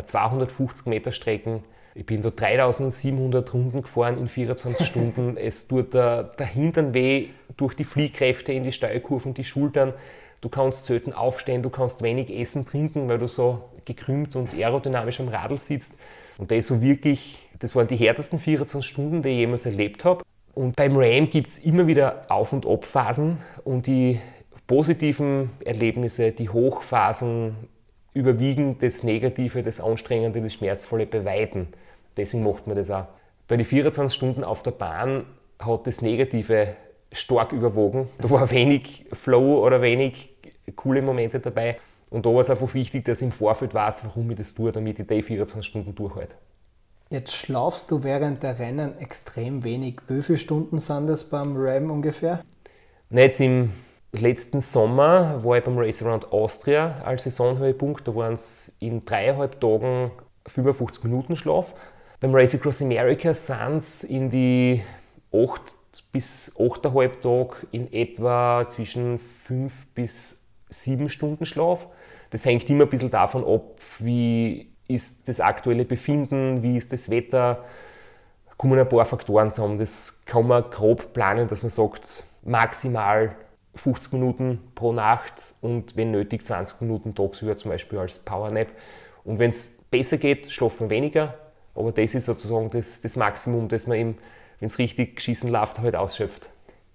250 0.00 0.86
Meter 0.86 1.10
Strecken. 1.10 1.64
Ich 1.96 2.06
bin 2.06 2.22
da 2.22 2.30
3700 2.30 3.52
Runden 3.52 3.82
gefahren 3.82 4.18
in 4.18 4.28
24 4.28 4.86
Stunden. 4.86 5.36
Es 5.40 5.66
tut 5.66 5.92
der, 5.92 6.22
der 6.22 6.46
Hintern 6.46 6.94
weh 6.94 7.30
durch 7.56 7.74
die 7.74 7.82
Fliehkräfte 7.82 8.52
in 8.52 8.62
die 8.62 8.70
Steilkurven, 8.70 9.34
die 9.34 9.42
Schultern. 9.42 9.92
Du 10.42 10.48
kannst 10.48 10.84
selten 10.84 11.12
aufstehen, 11.12 11.64
du 11.64 11.70
kannst 11.70 12.02
wenig 12.02 12.30
essen, 12.30 12.66
trinken, 12.66 13.08
weil 13.08 13.18
du 13.18 13.26
so 13.26 13.64
gekrümmt 13.86 14.36
und 14.36 14.52
aerodynamisch 14.52 15.20
am 15.20 15.28
Radl 15.28 15.56
sitzt. 15.56 15.94
Und 16.36 16.50
das 16.50 16.66
so 16.66 16.82
wirklich 16.82 17.38
das 17.58 17.74
waren 17.74 17.88
die 17.88 17.96
härtesten 17.96 18.38
24 18.38 18.88
Stunden, 18.88 19.22
die 19.22 19.30
ich 19.30 19.38
jemals 19.38 19.66
erlebt 19.66 20.04
habe. 20.04 20.24
Und 20.54 20.76
beim 20.76 20.96
RAM 20.96 21.28
gibt 21.30 21.50
es 21.50 21.58
immer 21.58 21.86
wieder 21.86 22.22
Auf- 22.28 22.52
und 22.52 22.66
Abphasen 22.66 23.38
und 23.64 23.86
die 23.86 24.20
positiven 24.66 25.50
Erlebnisse, 25.64 26.32
die 26.32 26.48
Hochphasen 26.48 27.56
überwiegen 28.14 28.78
das 28.78 29.02
Negative, 29.02 29.62
das 29.62 29.80
Anstrengende, 29.80 30.40
das 30.40 30.54
Schmerzvolle 30.54 31.06
bei 31.06 31.24
Weitem. 31.24 31.68
Deswegen 32.16 32.44
macht 32.44 32.66
man 32.66 32.76
das 32.76 32.90
auch. 32.90 33.06
Bei 33.48 33.56
den 33.56 33.66
24 33.66 34.14
Stunden 34.14 34.44
auf 34.44 34.62
der 34.62 34.70
Bahn 34.70 35.24
hat 35.58 35.86
das 35.86 36.00
Negative 36.00 36.74
stark 37.12 37.52
überwogen. 37.52 38.08
Da 38.18 38.30
war 38.30 38.50
wenig 38.50 39.06
Flow 39.12 39.64
oder 39.64 39.82
wenig 39.82 40.30
coole 40.74 41.02
Momente 41.02 41.38
dabei. 41.38 41.76
Und 42.10 42.24
da 42.24 42.30
war 42.30 42.40
es 42.40 42.50
einfach 42.50 42.72
wichtig, 42.74 43.04
dass 43.04 43.20
ich 43.20 43.26
im 43.26 43.32
Vorfeld 43.32 43.74
weiß, 43.74 44.04
warum 44.04 44.30
ich 44.30 44.36
das 44.36 44.54
tue, 44.54 44.72
damit 44.72 44.98
ich 44.98 45.06
die 45.06 45.22
24 45.22 45.66
Stunden 45.66 45.94
durchhalte. 45.94 46.34
Jetzt 47.10 47.34
schlafst 47.34 47.90
du 47.90 48.02
während 48.02 48.42
der 48.42 48.58
Rennen 48.58 48.98
extrem 48.98 49.62
wenig. 49.62 50.00
Wie 50.08 50.22
viele 50.22 50.38
Stunden 50.38 50.78
sind 50.78 51.06
das 51.06 51.24
beim 51.24 51.54
RAM 51.56 51.90
ungefähr? 51.90 52.42
Jetzt 53.10 53.40
im 53.40 53.72
letzten 54.12 54.60
Sommer 54.60 55.44
war 55.44 55.58
ich 55.58 55.64
beim 55.64 55.78
Race 55.78 56.02
Around 56.02 56.32
Austria 56.32 57.00
als 57.04 57.24
Saisonhöhepunkt. 57.24 58.06
Da 58.08 58.14
waren 58.14 58.34
es 58.34 58.74
in 58.80 59.04
dreieinhalb 59.04 59.60
Tagen 59.60 60.10
55 60.46 61.04
Minuten 61.04 61.36
Schlaf. 61.36 61.74
Beim 62.20 62.34
Race 62.34 62.54
Across 62.54 62.82
America 62.82 63.34
sind 63.34 63.78
es 63.78 64.02
in 64.02 64.30
die 64.30 64.82
8 65.32 65.60
bis 66.12 66.52
8,5 66.56 67.20
Tage 67.20 67.66
in 67.70 67.92
etwa 67.92 68.66
zwischen 68.68 69.20
5 69.46 69.72
bis 69.94 70.38
7 70.70 71.08
Stunden 71.08 71.46
Schlaf. 71.46 71.86
Das 72.30 72.44
hängt 72.44 72.68
immer 72.68 72.84
ein 72.84 72.90
bisschen 72.90 73.10
davon 73.10 73.44
ab, 73.44 73.80
wie 73.98 74.70
ist 74.88 75.28
das 75.28 75.40
aktuelle 75.40 75.84
Befinden, 75.84 76.62
wie 76.62 76.76
ist 76.76 76.92
das 76.92 77.10
Wetter, 77.10 77.64
kommen 78.56 78.78
ein 78.78 78.88
paar 78.88 79.04
Faktoren 79.04 79.50
zusammen. 79.50 79.78
Das 79.78 80.20
kann 80.24 80.46
man 80.46 80.70
grob 80.70 81.12
planen, 81.12 81.48
dass 81.48 81.62
man 81.62 81.70
sagt, 81.70 82.24
maximal 82.42 83.34
50 83.74 84.12
Minuten 84.12 84.60
pro 84.74 84.92
Nacht 84.92 85.54
und 85.60 85.96
wenn 85.96 86.10
nötig 86.10 86.44
20 86.44 86.80
Minuten 86.80 87.14
tagsüber 87.14 87.56
zum 87.56 87.70
Beispiel 87.70 87.98
als 87.98 88.18
Powernap. 88.18 88.68
Und 89.24 89.38
wenn 89.38 89.50
es 89.50 89.78
besser 89.90 90.16
geht, 90.16 90.50
schlaft 90.50 90.80
man 90.80 90.90
weniger. 90.90 91.34
Aber 91.74 91.92
das 91.92 92.14
ist 92.14 92.24
sozusagen 92.24 92.70
das, 92.70 93.00
das 93.02 93.16
Maximum, 93.16 93.68
das 93.68 93.86
man 93.86 93.98
eben, 93.98 94.18
wenn 94.60 94.68
es 94.68 94.78
richtig 94.78 95.16
geschissen 95.16 95.50
läuft, 95.50 95.78
halt 95.78 95.94
ausschöpft. 95.94 96.48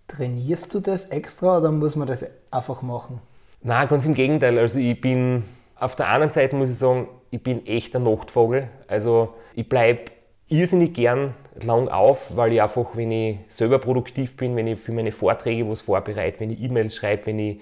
Trainierst 0.07 0.73
du 0.73 0.79
das 0.79 1.05
extra 1.05 1.59
oder 1.59 1.71
muss 1.71 1.95
man 1.95 2.07
das 2.07 2.25
einfach 2.49 2.81
machen? 2.81 3.21
Na, 3.63 3.85
ganz 3.85 4.05
im 4.05 4.15
Gegenteil. 4.15 4.57
Also 4.57 4.79
ich 4.79 4.99
bin 4.99 5.43
auf 5.75 5.95
der 5.95 6.09
einen 6.09 6.29
Seite 6.29 6.55
muss 6.55 6.69
ich 6.69 6.77
sagen, 6.77 7.07
ich 7.29 7.43
bin 7.43 7.65
echt 7.67 7.95
ein 7.95 8.03
Nachtvogel. 8.03 8.67
Also 8.87 9.35
ich 9.53 9.69
bleibe 9.69 10.11
irrsinnig 10.47 10.93
gern 10.93 11.35
lang 11.61 11.87
auf, 11.87 12.35
weil 12.35 12.53
ich 12.53 12.61
einfach, 12.61 12.87
wenn 12.95 13.11
ich 13.11 13.39
selber 13.47 13.77
produktiv 13.77 14.35
bin, 14.35 14.55
wenn 14.55 14.67
ich 14.67 14.79
für 14.79 14.91
meine 14.91 15.11
Vorträge 15.11 15.69
was 15.69 15.81
vorbereite, 15.81 16.39
wenn 16.39 16.49
ich 16.49 16.59
E-Mails 16.59 16.95
schreibe, 16.95 17.27
wenn 17.27 17.37
ich 17.37 17.59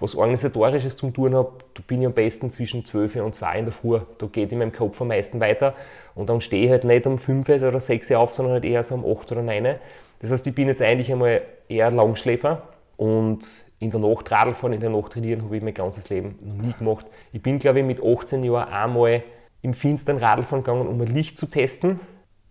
was 0.00 0.16
Organisatorisches 0.16 0.96
zum 0.96 1.12
tun 1.12 1.34
habe, 1.34 1.52
da 1.74 1.82
bin 1.86 2.00
ich 2.00 2.06
am 2.06 2.14
besten 2.14 2.50
zwischen 2.50 2.84
12 2.84 3.16
und 3.16 3.34
2 3.34 3.58
in 3.58 3.64
der 3.66 3.74
Früh. 3.74 4.00
Da 4.18 4.26
geht 4.26 4.52
in 4.52 4.58
meinem 4.58 4.72
Kopf 4.72 5.00
am 5.02 5.08
meisten 5.08 5.38
weiter. 5.38 5.74
Und 6.14 6.30
dann 6.30 6.40
stehe 6.40 6.64
ich 6.64 6.70
halt 6.70 6.84
nicht 6.84 7.06
um 7.06 7.18
5 7.18 7.48
oder 7.48 7.78
6 7.78 8.10
auf, 8.12 8.32
sondern 8.32 8.54
halt 8.54 8.64
eher 8.64 8.82
so 8.82 8.94
um 8.94 9.04
8 9.04 9.32
oder 9.32 9.42
9. 9.42 9.76
Das 10.20 10.30
heißt, 10.30 10.46
ich 10.46 10.54
bin 10.54 10.68
jetzt 10.68 10.80
eigentlich 10.80 11.12
einmal 11.12 11.42
eher 11.68 11.90
Langschläfer 11.90 12.62
und 12.96 13.46
in 13.82 13.90
der 13.90 13.98
Nacht 13.98 14.30
Radl 14.30 14.54
fahren, 14.54 14.72
in 14.72 14.80
der 14.80 14.90
Nacht 14.90 15.12
trainieren 15.12 15.42
habe 15.42 15.56
ich 15.56 15.62
mein 15.62 15.74
ganzes 15.74 16.08
Leben 16.08 16.38
noch 16.40 16.54
nie 16.54 16.72
gemacht. 16.72 17.04
Ich 17.32 17.42
bin, 17.42 17.58
glaube 17.58 17.80
ich, 17.80 17.84
mit 17.84 18.00
18 18.00 18.44
Jahren 18.44 18.72
einmal 18.72 19.24
im 19.60 19.74
Finstern 19.74 20.18
Radl 20.18 20.44
fahren 20.44 20.62
gegangen, 20.62 20.86
um 20.86 21.00
ein 21.00 21.08
Licht 21.08 21.36
zu 21.36 21.46
testen, 21.46 21.98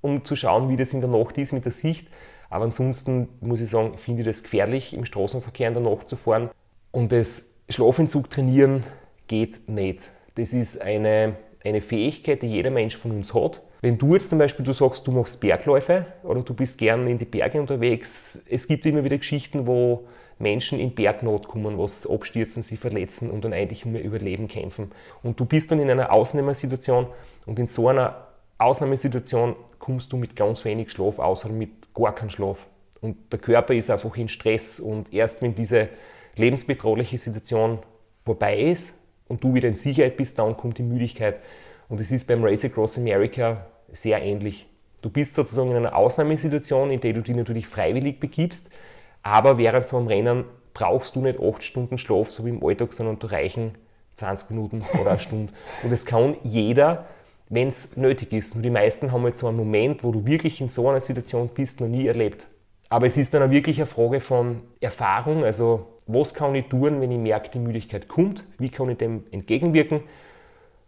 um 0.01 0.25
zu 0.25 0.35
schauen, 0.35 0.67
wie 0.67 0.75
das 0.75 0.91
in 0.91 0.99
der 0.99 1.09
Nacht 1.09 1.37
ist 1.37 1.53
mit 1.53 1.63
der 1.63 1.71
Sicht. 1.71 2.09
Aber 2.49 2.65
ansonsten 2.65 3.29
muss 3.39 3.61
ich 3.61 3.69
sagen, 3.69 3.97
finde 3.97 4.23
ich 4.23 4.27
das 4.27 4.43
gefährlich, 4.43 4.93
im 4.93 5.05
Straßenverkehr 5.05 5.69
in 5.69 5.73
der 5.73 5.83
Nacht 5.83 6.09
zu 6.09 6.17
fahren. 6.17 6.49
Und 6.91 7.13
das 7.13 7.55
Schlafentzug 7.69 8.29
trainieren 8.29 8.83
geht 9.27 9.69
nicht. 9.69 10.11
Das 10.35 10.51
ist 10.51 10.81
eine, 10.81 11.37
eine 11.63 11.79
Fähigkeit, 11.79 12.41
die 12.41 12.47
jeder 12.47 12.71
Mensch 12.71 12.97
von 12.97 13.11
uns 13.11 13.33
hat. 13.33 13.61
Wenn 13.79 13.97
du 13.97 14.15
jetzt 14.15 14.31
zum 14.31 14.37
Beispiel 14.37 14.65
du 14.65 14.73
sagst, 14.73 15.07
du 15.07 15.11
machst 15.11 15.39
Bergläufe 15.39 16.07
oder 16.23 16.41
du 16.41 16.53
bist 16.53 16.77
gern 16.77 17.07
in 17.07 17.17
die 17.17 17.25
Berge 17.25 17.61
unterwegs, 17.61 18.41
es 18.49 18.67
gibt 18.67 18.85
immer 18.85 19.05
wieder 19.05 19.17
Geschichten, 19.17 19.65
wo 19.65 20.07
Menschen 20.41 20.79
in 20.79 20.95
Bergnot 20.95 21.47
kommen, 21.47 21.77
was 21.77 22.09
abstürzen, 22.09 22.63
sie 22.63 22.77
verletzen 22.77 23.29
und 23.29 23.45
dann 23.45 23.53
eigentlich 23.53 23.85
um 23.85 23.95
ihr 23.95 24.01
Überleben 24.01 24.47
kämpfen. 24.47 24.91
Und 25.23 25.39
du 25.39 25.45
bist 25.45 25.71
dann 25.71 25.79
in 25.79 25.89
einer 25.89 26.11
Ausnahmesituation 26.11 27.07
und 27.45 27.59
in 27.59 27.67
so 27.67 27.87
einer 27.87 28.27
Ausnahmesituation 28.57 29.55
kommst 29.79 30.13
du 30.13 30.17
mit 30.17 30.35
ganz 30.35 30.63
wenig 30.65 30.91
Schlaf 30.91 31.19
aus 31.19 31.45
oder 31.45 31.53
mit 31.53 31.93
gar 31.93 32.13
keinem 32.13 32.29
Schlaf. 32.29 32.67
Und 33.01 33.31
der 33.31 33.39
Körper 33.39 33.73
ist 33.73 33.89
einfach 33.89 34.15
in 34.15 34.27
Stress 34.27 34.79
und 34.79 35.11
erst 35.13 35.41
wenn 35.41 35.55
diese 35.55 35.89
lebensbedrohliche 36.35 37.17
Situation 37.17 37.79
vorbei 38.23 38.61
ist 38.61 38.93
und 39.27 39.43
du 39.43 39.53
wieder 39.53 39.67
in 39.67 39.75
Sicherheit 39.75 40.17
bist, 40.17 40.37
dann 40.37 40.55
kommt 40.55 40.77
die 40.77 40.83
Müdigkeit. 40.83 41.39
Und 41.89 41.99
es 41.99 42.11
ist 42.11 42.27
beim 42.27 42.43
Race 42.43 42.63
Across 42.63 42.97
America 42.99 43.65
sehr 43.91 44.21
ähnlich. 44.21 44.67
Du 45.01 45.09
bist 45.09 45.33
sozusagen 45.33 45.71
in 45.71 45.77
einer 45.77 45.95
Ausnahmesituation, 45.95 46.91
in 46.91 47.01
der 47.01 47.13
du 47.13 47.21
dich 47.21 47.35
natürlich 47.35 47.67
freiwillig 47.67 48.19
begibst, 48.19 48.69
aber 49.23 49.57
während 49.57 49.87
so 49.87 49.97
einem 49.97 50.07
Rennen 50.07 50.45
brauchst 50.73 51.15
du 51.15 51.21
nicht 51.21 51.39
acht 51.39 51.63
Stunden 51.63 51.97
Schlaf, 51.97 52.31
so 52.31 52.45
wie 52.45 52.49
im 52.49 52.65
Alltag, 52.65 52.93
sondern 52.93 53.19
du 53.19 53.27
reichen 53.27 53.75
20 54.15 54.49
Minuten 54.51 54.83
oder 54.99 55.11
eine 55.11 55.19
Stunde. 55.19 55.53
Und 55.83 55.91
es 55.91 56.05
kann 56.05 56.35
jeder, 56.43 57.05
wenn 57.49 57.67
es 57.67 57.97
nötig 57.97 58.33
ist. 58.33 58.55
Nur 58.55 58.63
die 58.63 58.69
meisten 58.69 59.11
haben 59.11 59.25
jetzt 59.25 59.39
so 59.39 59.47
einen 59.47 59.57
Moment, 59.57 60.03
wo 60.03 60.11
du 60.11 60.25
wirklich 60.25 60.61
in 60.61 60.69
so 60.69 60.89
einer 60.89 61.01
Situation 61.01 61.49
bist, 61.53 61.81
noch 61.81 61.87
nie 61.87 62.07
erlebt. 62.07 62.47
Aber 62.89 63.07
es 63.07 63.17
ist 63.17 63.33
dann 63.33 63.43
auch 63.43 63.51
wirklich 63.51 63.77
eine 63.77 63.87
Frage 63.87 64.19
von 64.19 64.63
Erfahrung. 64.79 65.43
Also, 65.43 65.87
was 66.07 66.33
kann 66.33 66.55
ich 66.55 66.67
tun, 66.67 66.99
wenn 66.99 67.11
ich 67.11 67.19
merke, 67.19 67.49
die 67.49 67.59
Müdigkeit 67.59 68.07
kommt? 68.07 68.45
Wie 68.57 68.69
kann 68.69 68.89
ich 68.89 68.97
dem 68.97 69.23
entgegenwirken? 69.31 70.01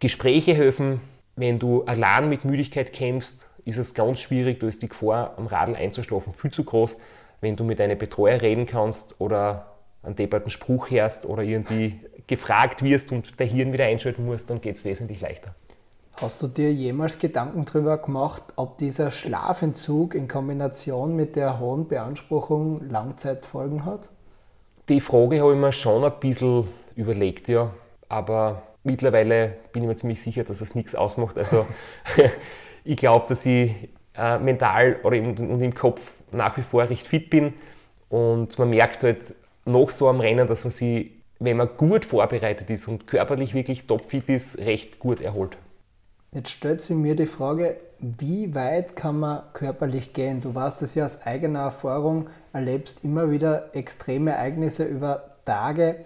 Gespräche 0.00 0.54
helfen. 0.54 1.00
Wenn 1.36 1.58
du 1.58 1.84
allein 1.84 2.28
mit 2.28 2.44
Müdigkeit 2.44 2.92
kämpfst, 2.92 3.48
ist 3.64 3.78
es 3.78 3.94
ganz 3.94 4.20
schwierig, 4.20 4.60
da 4.60 4.68
ist 4.68 4.82
die 4.82 4.88
Gefahr, 4.88 5.34
am 5.38 5.46
Radl 5.46 5.74
einzuschlafen 5.74 6.34
viel 6.34 6.50
zu 6.50 6.64
groß 6.64 6.98
wenn 7.44 7.54
du 7.54 7.62
mit 7.62 7.78
deinem 7.78 7.96
Betreuer 7.96 8.42
reden 8.42 8.66
kannst 8.66 9.20
oder 9.20 9.66
einen 10.02 10.16
depperten 10.16 10.50
Spruch 10.50 10.90
hörst 10.90 11.26
oder 11.26 11.42
irgendwie 11.42 12.00
gefragt 12.26 12.82
wirst 12.82 13.12
und 13.12 13.38
der 13.38 13.46
Hirn 13.46 13.72
wieder 13.72 13.84
einschalten 13.84 14.26
musst, 14.26 14.50
dann 14.50 14.60
geht 14.60 14.76
es 14.76 14.84
wesentlich 14.84 15.20
leichter. 15.20 15.54
Hast 16.20 16.42
du 16.42 16.46
dir 16.46 16.72
jemals 16.72 17.18
Gedanken 17.18 17.64
darüber 17.64 17.98
gemacht, 17.98 18.42
ob 18.56 18.78
dieser 18.78 19.10
Schlafentzug 19.10 20.14
in 20.14 20.28
Kombination 20.28 21.16
mit 21.16 21.34
der 21.36 21.58
hohen 21.58 21.88
Beanspruchung 21.88 22.88
Langzeitfolgen 22.88 23.84
hat? 23.84 24.10
Die 24.88 25.00
Frage 25.00 25.40
habe 25.40 25.54
ich 25.54 25.58
mir 25.58 25.72
schon 25.72 26.04
ein 26.04 26.12
bisschen 26.20 26.68
überlegt, 26.94 27.48
ja. 27.48 27.72
Aber 28.08 28.62
mittlerweile 28.84 29.56
bin 29.72 29.82
ich 29.82 29.88
mir 29.88 29.96
ziemlich 29.96 30.22
sicher, 30.22 30.44
dass 30.44 30.60
es 30.60 30.74
nichts 30.74 30.94
ausmacht. 30.94 31.36
Also 31.36 31.66
ich 32.84 32.96
glaube, 32.96 33.26
dass 33.28 33.44
ich 33.44 33.72
äh, 34.16 34.38
mental 34.38 34.96
oder 35.02 35.16
im, 35.16 35.30
und 35.30 35.60
im 35.60 35.74
Kopf 35.74 36.00
nach 36.34 36.56
wie 36.56 36.62
vor 36.62 36.88
recht 36.88 37.06
fit 37.06 37.30
bin. 37.30 37.54
Und 38.08 38.58
man 38.58 38.70
merkt 38.70 39.02
halt 39.02 39.34
nach 39.64 39.90
so 39.90 40.08
einem 40.08 40.20
Rennen, 40.20 40.46
dass 40.46 40.64
man 40.64 40.70
sich, 40.70 41.10
wenn 41.38 41.56
man 41.56 41.68
gut 41.76 42.04
vorbereitet 42.04 42.70
ist 42.70 42.86
und 42.86 43.06
körperlich 43.06 43.54
wirklich 43.54 43.86
topfit 43.86 44.28
ist, 44.28 44.58
recht 44.58 44.98
gut 44.98 45.20
erholt. 45.20 45.56
Jetzt 46.32 46.50
stellt 46.50 46.82
sich 46.82 46.96
mir 46.96 47.14
die 47.14 47.26
Frage, 47.26 47.76
wie 48.00 48.54
weit 48.54 48.96
kann 48.96 49.20
man 49.20 49.42
körperlich 49.52 50.12
gehen? 50.12 50.40
Du 50.40 50.54
weißt 50.54 50.82
das 50.82 50.96
ja 50.96 51.04
aus 51.04 51.22
eigener 51.22 51.60
Erfahrung, 51.60 52.28
erlebst 52.52 53.04
immer 53.04 53.30
wieder 53.30 53.74
extreme 53.74 54.32
Ereignisse 54.32 54.84
über 54.84 55.36
Tage. 55.44 56.04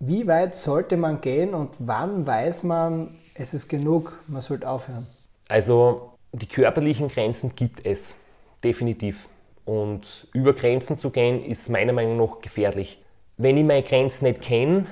Wie 0.00 0.26
weit 0.26 0.54
sollte 0.54 0.98
man 0.98 1.22
gehen 1.22 1.54
und 1.54 1.70
wann 1.78 2.26
weiß 2.26 2.64
man, 2.64 3.16
es 3.34 3.54
ist 3.54 3.68
genug, 3.68 4.18
man 4.28 4.42
sollte 4.42 4.68
aufhören? 4.68 5.06
Also 5.48 6.12
die 6.32 6.46
körperlichen 6.46 7.08
Grenzen 7.08 7.56
gibt 7.56 7.86
es, 7.86 8.16
definitiv. 8.62 9.28
Und 9.64 10.28
über 10.32 10.52
Grenzen 10.52 10.98
zu 10.98 11.10
gehen, 11.10 11.44
ist 11.44 11.68
meiner 11.70 11.92
Meinung 11.92 12.18
nach 12.18 12.40
gefährlich. 12.40 13.02
Wenn 13.36 13.56
ich 13.56 13.64
meine 13.64 13.82
Grenzen 13.82 14.26
nicht 14.26 14.42
kenne, 14.42 14.86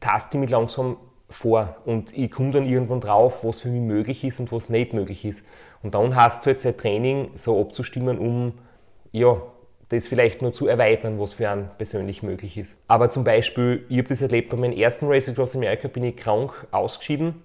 taste 0.00 0.36
ich 0.36 0.40
mich 0.40 0.50
langsam 0.50 0.96
vor 1.30 1.76
und 1.86 2.16
ich 2.16 2.30
komme 2.30 2.50
dann 2.50 2.66
irgendwann 2.66 3.00
drauf, 3.00 3.42
was 3.42 3.62
für 3.62 3.68
mich 3.68 3.80
möglich 3.80 4.22
ist 4.22 4.38
und 4.38 4.52
was 4.52 4.68
nicht 4.68 4.92
möglich 4.92 5.24
ist. 5.24 5.46
Und 5.82 5.94
dann 5.94 6.14
hast 6.14 6.44
du 6.44 6.50
jetzt 6.50 6.66
ein 6.66 6.76
Training 6.76 7.30
so 7.34 7.58
abzustimmen, 7.60 8.18
um 8.18 8.52
ja, 9.12 9.40
das 9.88 10.06
vielleicht 10.06 10.40
nur 10.40 10.52
zu 10.52 10.66
erweitern, 10.66 11.18
was 11.18 11.34
für 11.34 11.48
einen 11.48 11.70
persönlich 11.76 12.22
möglich 12.22 12.56
ist. 12.56 12.76
Aber 12.86 13.10
zum 13.10 13.24
Beispiel, 13.24 13.84
ich 13.88 13.98
habe 13.98 14.08
das 14.08 14.22
erlebt 14.22 14.50
bei 14.50 14.56
meinem 14.56 14.76
ersten 14.76 15.06
Race 15.06 15.28
Across 15.28 15.56
America, 15.56 15.88
bin 15.88 16.04
ich 16.04 16.16
krank 16.16 16.66
ausgeschieden 16.70 17.42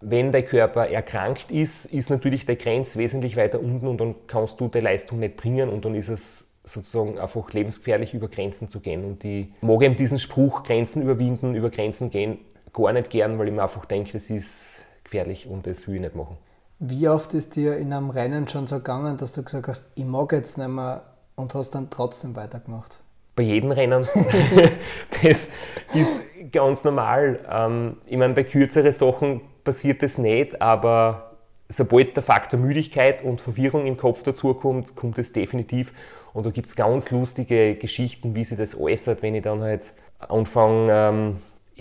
wenn 0.00 0.32
dein 0.32 0.46
Körper 0.46 0.88
erkrankt 0.88 1.50
ist, 1.50 1.84
ist 1.84 2.10
natürlich 2.10 2.46
der 2.46 2.56
Grenz 2.56 2.96
wesentlich 2.96 3.36
weiter 3.36 3.60
unten 3.60 3.86
und 3.86 4.00
dann 4.00 4.14
kannst 4.26 4.60
du 4.60 4.68
die 4.68 4.80
Leistung 4.80 5.20
nicht 5.20 5.36
bringen 5.36 5.68
und 5.68 5.84
dann 5.84 5.94
ist 5.94 6.08
es 6.08 6.46
sozusagen 6.64 7.18
einfach 7.18 7.52
lebensgefährlich, 7.52 8.14
über 8.14 8.28
Grenzen 8.28 8.70
zu 8.70 8.80
gehen. 8.80 9.04
Und 9.04 9.24
ich 9.24 9.48
mag 9.60 9.82
eben 9.82 9.96
diesen 9.96 10.18
Spruch, 10.18 10.62
Grenzen 10.62 11.02
überwinden, 11.02 11.54
über 11.54 11.70
Grenzen 11.70 12.10
gehen, 12.10 12.38
gar 12.72 12.92
nicht 12.92 13.10
gern, 13.10 13.38
weil 13.38 13.48
ich 13.48 13.54
mir 13.54 13.62
einfach 13.62 13.84
denke, 13.84 14.12
das 14.12 14.30
ist 14.30 14.80
gefährlich 15.04 15.46
und 15.46 15.66
das 15.66 15.86
will 15.86 15.96
ich 15.96 16.00
nicht 16.00 16.16
machen. 16.16 16.36
Wie 16.78 17.08
oft 17.08 17.34
ist 17.34 17.56
dir 17.56 17.76
in 17.76 17.92
einem 17.92 18.08
Rennen 18.08 18.48
schon 18.48 18.66
so 18.66 18.76
gegangen, 18.76 19.18
dass 19.18 19.32
du 19.32 19.42
gesagt 19.42 19.68
hast, 19.68 19.86
ich 19.96 20.04
mag 20.04 20.32
jetzt 20.32 20.56
nicht 20.56 20.68
mehr 20.68 21.02
und 21.34 21.52
hast 21.52 21.72
dann 21.72 21.90
trotzdem 21.90 22.36
weitergemacht? 22.36 22.98
Bei 23.36 23.42
jedem 23.42 23.70
Rennen. 23.72 24.06
das 25.22 25.48
ist 25.94 26.22
ganz 26.52 26.84
normal. 26.84 27.40
Ähm, 27.50 27.96
ich 28.06 28.16
meine, 28.16 28.34
bei 28.34 28.44
kürzeren 28.44 28.92
Sachen 28.92 29.42
passiert 29.64 30.02
das 30.02 30.18
nicht, 30.18 30.60
aber 30.60 31.36
sobald 31.68 32.16
der 32.16 32.22
Faktor 32.22 32.58
Müdigkeit 32.58 33.22
und 33.22 33.40
Verwirrung 33.40 33.86
im 33.86 33.96
Kopf 33.96 34.22
dazukommt, 34.22 34.96
kommt 34.96 35.18
es 35.18 35.32
definitiv. 35.32 35.92
Und 36.32 36.46
da 36.46 36.50
gibt 36.50 36.68
es 36.68 36.76
ganz 36.76 37.10
lustige 37.10 37.74
Geschichten, 37.76 38.34
wie 38.34 38.44
sich 38.44 38.58
das 38.58 38.78
äußert, 38.78 39.22
wenn 39.22 39.34
ich 39.34 39.42
dann 39.42 39.62
halt 39.62 39.92
anfange 40.18 40.92
ähm, 40.92 41.36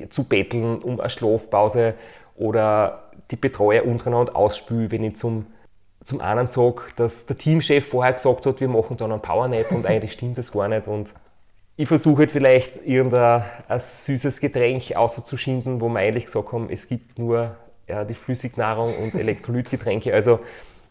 zu 0.09 0.23
betteln 0.23 0.79
um 0.81 0.99
eine 0.99 1.09
Schlafpause 1.09 1.95
oder 2.35 3.09
die 3.31 3.35
Betreuer 3.35 3.85
untereinander 3.85 4.35
ausspüle, 4.35 4.91
wenn 4.91 5.03
ich 5.03 5.17
zum, 5.17 5.47
zum 6.03 6.21
einen 6.21 6.47
sage, 6.47 6.81
dass 6.95 7.25
der 7.25 7.37
Teamchef 7.37 7.87
vorher 7.87 8.13
gesagt 8.13 8.45
hat, 8.45 8.61
wir 8.61 8.69
machen 8.69 8.97
dann 8.97 9.11
einen 9.11 9.21
Powernap 9.21 9.71
und 9.71 9.85
eigentlich 9.85 10.13
stimmt 10.13 10.37
das 10.37 10.51
gar 10.51 10.67
nicht. 10.67 10.87
Und 10.87 11.13
ich 11.75 11.87
versuche 11.87 12.19
halt 12.19 12.31
vielleicht 12.31 12.85
irgendein 12.85 13.43
süßes 13.77 14.39
Getränk 14.39 14.95
außerzuschinden, 14.95 15.81
wo 15.81 15.89
wir 15.89 15.99
eigentlich 15.99 16.25
gesagt 16.25 16.51
haben, 16.51 16.69
es 16.69 16.87
gibt 16.87 17.19
nur 17.19 17.55
ja, 17.89 18.05
die 18.05 18.13
Flüssignahrung 18.13 18.95
und 18.95 19.15
Elektrolytgetränke. 19.15 20.13
Also 20.13 20.39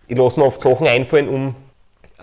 ich 0.09 0.19
lasse 0.19 0.38
mir 0.38 0.47
oft 0.47 0.61
Sachen 0.61 0.87
einfallen, 0.87 1.28
um 1.28 1.55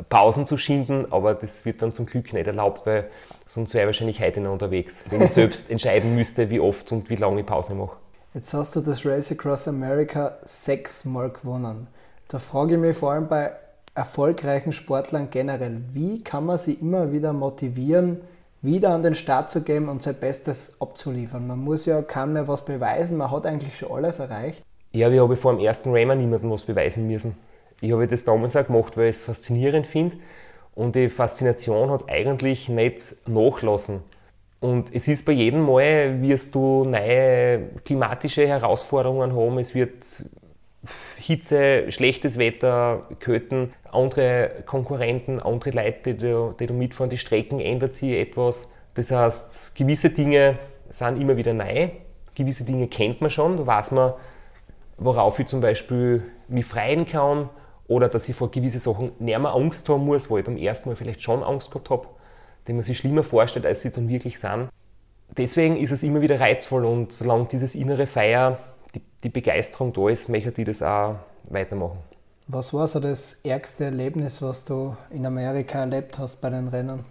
Pausen 0.09 0.45
zu 0.45 0.57
schinden, 0.57 1.11
aber 1.11 1.33
das 1.33 1.65
wird 1.65 1.81
dann 1.81 1.93
zum 1.93 2.05
Glück 2.05 2.33
nicht 2.33 2.45
erlaubt, 2.45 2.85
weil 2.85 3.09
sonst 3.47 3.73
wäre 3.73 3.83
ich 3.83 3.87
wahrscheinlich 3.87 4.19
heute 4.19 4.41
noch 4.41 4.51
unterwegs, 4.51 5.05
wenn 5.09 5.21
ich 5.21 5.31
selbst 5.31 5.71
entscheiden 5.71 6.15
müsste, 6.15 6.49
wie 6.49 6.59
oft 6.59 6.91
und 6.91 7.09
wie 7.09 7.15
lange 7.15 7.39
ich 7.39 7.45
Pause 7.45 7.73
mache. 7.73 7.95
Jetzt 8.33 8.53
hast 8.53 8.75
du 8.75 8.81
das 8.81 9.05
Race 9.05 9.31
Across 9.31 9.69
America 9.69 10.37
sechsmal 10.43 11.29
gewonnen. 11.29 11.87
Da 12.27 12.39
frage 12.39 12.73
ich 12.75 12.79
mich 12.81 12.97
vor 12.97 13.13
allem 13.13 13.29
bei 13.29 13.53
erfolgreichen 13.93 14.73
Sportlern 14.73 15.29
generell, 15.29 15.81
wie 15.93 16.21
kann 16.21 16.45
man 16.45 16.57
sie 16.57 16.73
immer 16.73 17.13
wieder 17.13 17.31
motivieren, 17.31 18.19
wieder 18.65 18.89
an 18.89 19.03
den 19.03 19.15
Start 19.15 19.49
zu 19.49 19.63
gehen 19.63 19.87
und 19.89 20.01
sein 20.01 20.15
Bestes 20.15 20.81
abzuliefern. 20.81 21.47
Man 21.47 21.59
muss 21.59 21.85
ja 21.85 22.01
kaum 22.01 22.33
mehr 22.33 22.47
was 22.47 22.65
beweisen, 22.65 23.17
man 23.17 23.31
hat 23.31 23.45
eigentlich 23.45 23.77
schon 23.77 23.91
alles 23.91 24.19
erreicht. 24.19 24.63
Ja, 24.91 25.09
ich 25.09 25.19
habe 25.19 25.35
vor 25.37 25.53
dem 25.53 25.63
ersten 25.63 25.91
Rayman 25.91 26.17
niemandem 26.17 26.49
was 26.51 26.63
beweisen 26.63 27.07
müssen. 27.07 27.37
Ich 27.81 27.91
habe 27.91 28.07
das 28.07 28.23
damals 28.23 28.55
auch 28.55 28.65
gemacht, 28.65 28.97
weil 28.97 29.09
ich 29.09 29.17
es 29.17 29.21
faszinierend 29.23 29.85
finde. 29.85 30.15
Und 30.73 30.95
die 30.95 31.09
Faszination 31.09 31.89
hat 31.89 32.09
eigentlich 32.09 32.69
nicht 32.69 33.15
nachlassen. 33.27 34.01
Und 34.59 34.93
es 34.93 35.07
ist 35.07 35.25
bei 35.25 35.31
jedem 35.31 35.61
Mal, 35.61 36.21
wirst 36.21 36.55
du 36.55 36.85
neue 36.85 37.67
klimatische 37.83 38.47
Herausforderungen 38.47 39.35
haben. 39.35 39.59
Es 39.59 39.75
wird 39.75 40.05
Hitze, 41.17 41.91
schlechtes 41.91 42.37
Wetter, 42.37 43.07
Köten, 43.19 43.73
andere 43.95 44.51
Konkurrenten, 44.65 45.39
andere 45.39 45.71
Leute, 45.71 46.13
die 46.13 46.17
du, 46.17 46.53
die 46.59 46.67
du 46.67 46.73
mitfahren, 46.73 47.09
die 47.09 47.17
Strecken 47.17 47.59
ändert 47.59 47.95
sich 47.95 48.11
etwas. 48.11 48.69
Das 48.93 49.11
heißt, 49.11 49.75
gewisse 49.75 50.09
Dinge 50.09 50.57
sind 50.89 51.21
immer 51.21 51.37
wieder 51.37 51.53
neu, 51.53 51.89
gewisse 52.35 52.63
Dinge 52.63 52.87
kennt 52.87 53.21
man 53.21 53.29
schon, 53.29 53.57
da 53.57 53.65
weiß 53.65 53.91
man, 53.91 54.13
worauf 54.97 55.39
ich 55.39 55.47
zum 55.47 55.61
Beispiel 55.61 56.23
mich 56.47 56.65
freuen 56.65 57.05
kann 57.05 57.49
oder 57.87 58.07
dass 58.07 58.29
ich 58.29 58.35
vor 58.35 58.51
gewisse 58.51 58.79
Sachen 58.79 59.11
nicht 59.19 59.39
mehr 59.39 59.53
Angst 59.53 59.87
haben 59.89 60.05
muss, 60.05 60.29
wo 60.29 60.37
ich 60.37 60.45
beim 60.45 60.57
ersten 60.57 60.89
Mal 60.89 60.95
vielleicht 60.95 61.21
schon 61.21 61.43
Angst 61.43 61.71
gehabt 61.71 61.89
habe, 61.89 62.07
die 62.67 62.73
man 62.73 62.83
sich 62.83 62.97
schlimmer 62.97 63.23
vorstellt, 63.23 63.65
als 63.65 63.81
sie 63.81 63.91
dann 63.91 64.07
wirklich 64.07 64.39
sind. 64.39 64.69
Deswegen 65.37 65.77
ist 65.77 65.91
es 65.91 66.03
immer 66.03 66.21
wieder 66.21 66.39
reizvoll 66.39 66.85
und 66.85 67.11
solange 67.11 67.45
dieses 67.45 67.75
innere 67.75 68.07
Feier, 68.07 68.59
die, 68.93 69.01
die 69.23 69.29
Begeisterung 69.29 69.91
da 69.91 70.09
ist, 70.09 70.29
möchte 70.29 70.61
ich 70.61 70.67
das 70.67 70.81
auch 70.81 71.15
weitermachen. 71.49 71.97
Was 72.47 72.73
war 72.75 72.87
so 72.87 72.99
das 72.99 73.39
ärgste 73.43 73.85
Erlebnis, 73.85 74.39
was 74.41 74.65
du 74.65 74.95
in 75.09 75.25
Amerika 75.25 75.79
erlebt 75.79 76.19
hast 76.19 76.41
bei 76.41 76.51
den 76.51 76.67
Rennen? 76.67 77.03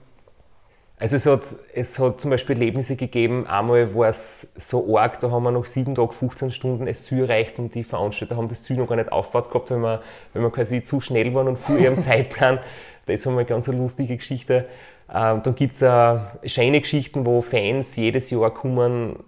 Also 0.97 1.17
es 1.17 1.27
hat, 1.27 1.43
es 1.75 1.99
hat 1.99 2.21
zum 2.21 2.31
Beispiel 2.31 2.55
Erlebnisse 2.55 2.95
gegeben, 2.95 3.45
einmal 3.49 3.93
war 3.97 4.11
es 4.11 4.53
so 4.57 4.97
arg, 4.97 5.19
da 5.19 5.33
haben 5.33 5.43
wir 5.43 5.51
noch 5.51 5.67
sieben 5.67 5.97
Tage, 5.97 6.13
15 6.13 6.53
Stunden 6.53 6.87
das 6.87 7.05
Ziel 7.05 7.25
erreicht 7.25 7.59
und 7.59 7.75
die 7.75 7.83
Veranstalter 7.83 8.37
haben 8.37 8.49
das 8.49 8.63
Ziel 8.63 8.77
noch 8.77 8.87
gar 8.87 8.95
nicht 8.95 9.11
aufgebaut 9.11 9.51
gehabt, 9.51 9.73
weil 9.73 9.79
wir, 9.79 10.03
weil 10.33 10.43
wir 10.43 10.51
quasi 10.53 10.85
zu 10.85 11.01
schnell 11.01 11.35
waren 11.35 11.49
und 11.49 11.59
vor 11.59 11.77
ihrem 11.79 11.99
Zeitplan. 12.03 12.61
Das 13.07 13.25
mal 13.27 13.33
eine 13.33 13.45
ganz 13.45 13.67
lustige 13.67 14.17
Geschichte. 14.17 14.67
Ähm, 15.13 15.43
dann 15.43 15.55
gibt 15.57 15.77
es 15.77 15.83
auch 15.83 16.21
schöne 16.45 16.81
Geschichten, 16.81 17.27
wo 17.27 17.43
Fans 17.43 17.97
jedes 17.97 18.31
Jahr 18.31 18.55
kommen, 18.55 19.17
äh, 19.17 19.19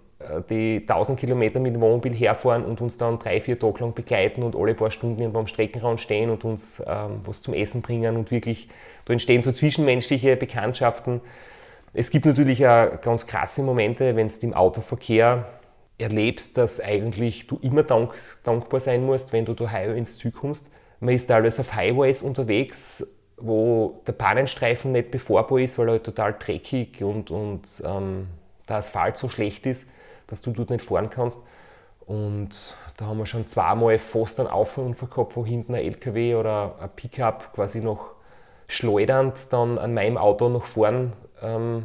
die 0.49 0.79
1000 0.87 1.19
Kilometer 1.19 1.59
mit 1.59 1.75
dem 1.75 1.81
Wohnmobil 1.81 2.13
herfahren 2.13 2.65
und 2.65 2.81
uns 2.81 2.97
dann 2.97 3.19
drei, 3.19 3.39
vier 3.39 3.59
Tage 3.59 3.81
lang 3.81 3.93
begleiten 3.93 4.41
und 4.41 4.55
alle 4.55 4.73
paar 4.73 4.89
Stunden 4.89 5.19
irgendwo 5.19 5.39
am 5.39 5.47
Streckenrand 5.47 6.01
stehen 6.01 6.29
und 6.31 6.43
uns 6.43 6.81
ähm, 6.87 7.21
was 7.23 7.41
zum 7.41 7.53
Essen 7.53 7.81
bringen 7.81 8.17
und 8.17 8.31
wirklich, 8.31 8.69
da 9.05 9.13
entstehen 9.13 9.43
so 9.43 9.51
zwischenmenschliche 9.51 10.35
Bekanntschaften. 10.35 11.21
Es 11.93 12.09
gibt 12.09 12.25
natürlich 12.25 12.67
auch 12.67 12.99
ganz 13.01 13.27
krasse 13.27 13.61
Momente, 13.61 14.15
wenn 14.15 14.27
du 14.27 14.33
im 14.41 14.53
Autoverkehr 14.53 15.45
erlebst, 15.99 16.57
dass 16.57 16.79
eigentlich 16.79 17.47
du 17.47 17.59
immer 17.61 17.83
dank, 17.83 18.15
dankbar 18.43 18.79
sein 18.79 19.05
musst, 19.05 19.33
wenn 19.33 19.45
du 19.45 19.53
daheim 19.53 19.95
ins 19.95 20.17
Ziel 20.17 20.31
kommst. 20.31 20.67
Man 20.99 21.13
ist 21.13 21.27
teilweise 21.27 21.61
auf 21.61 21.73
Highways 21.73 22.23
unterwegs, 22.23 23.07
wo 23.37 24.01
der 24.07 24.13
Bahnenstreifen 24.13 24.91
nicht 24.91 25.11
befahrbar 25.11 25.59
ist, 25.59 25.77
weil 25.77 25.89
er 25.89 25.91
halt 25.93 26.03
total 26.03 26.35
dreckig 26.37 27.03
und, 27.03 27.29
und 27.29 27.61
ähm, 27.85 28.27
der 28.67 28.77
Asphalt 28.77 29.17
so 29.17 29.29
schlecht 29.29 29.65
ist, 29.67 29.87
dass 30.27 30.41
du 30.41 30.51
dort 30.51 30.69
nicht 30.69 30.85
fahren 30.85 31.09
kannst. 31.09 31.39
Und 32.05 32.75
da 32.95 33.07
haben 33.07 33.17
wir 33.17 33.25
schon 33.25 33.47
zweimal 33.47 33.99
fast 33.99 34.39
einen 34.39 34.49
Auffahrunfall 34.49 35.09
gehabt, 35.09 35.35
wo 35.35 35.45
hinten 35.45 35.75
ein 35.75 35.83
LKW 35.83 36.35
oder 36.35 36.75
ein 36.79 36.89
Pickup 36.95 37.53
quasi 37.53 37.81
noch 37.81 38.11
schleudernd 38.67 39.51
dann 39.51 39.77
an 39.77 39.93
meinem 39.93 40.17
Auto 40.17 40.49
nach 40.49 40.65
vorn 40.65 41.13
ähm, 41.41 41.83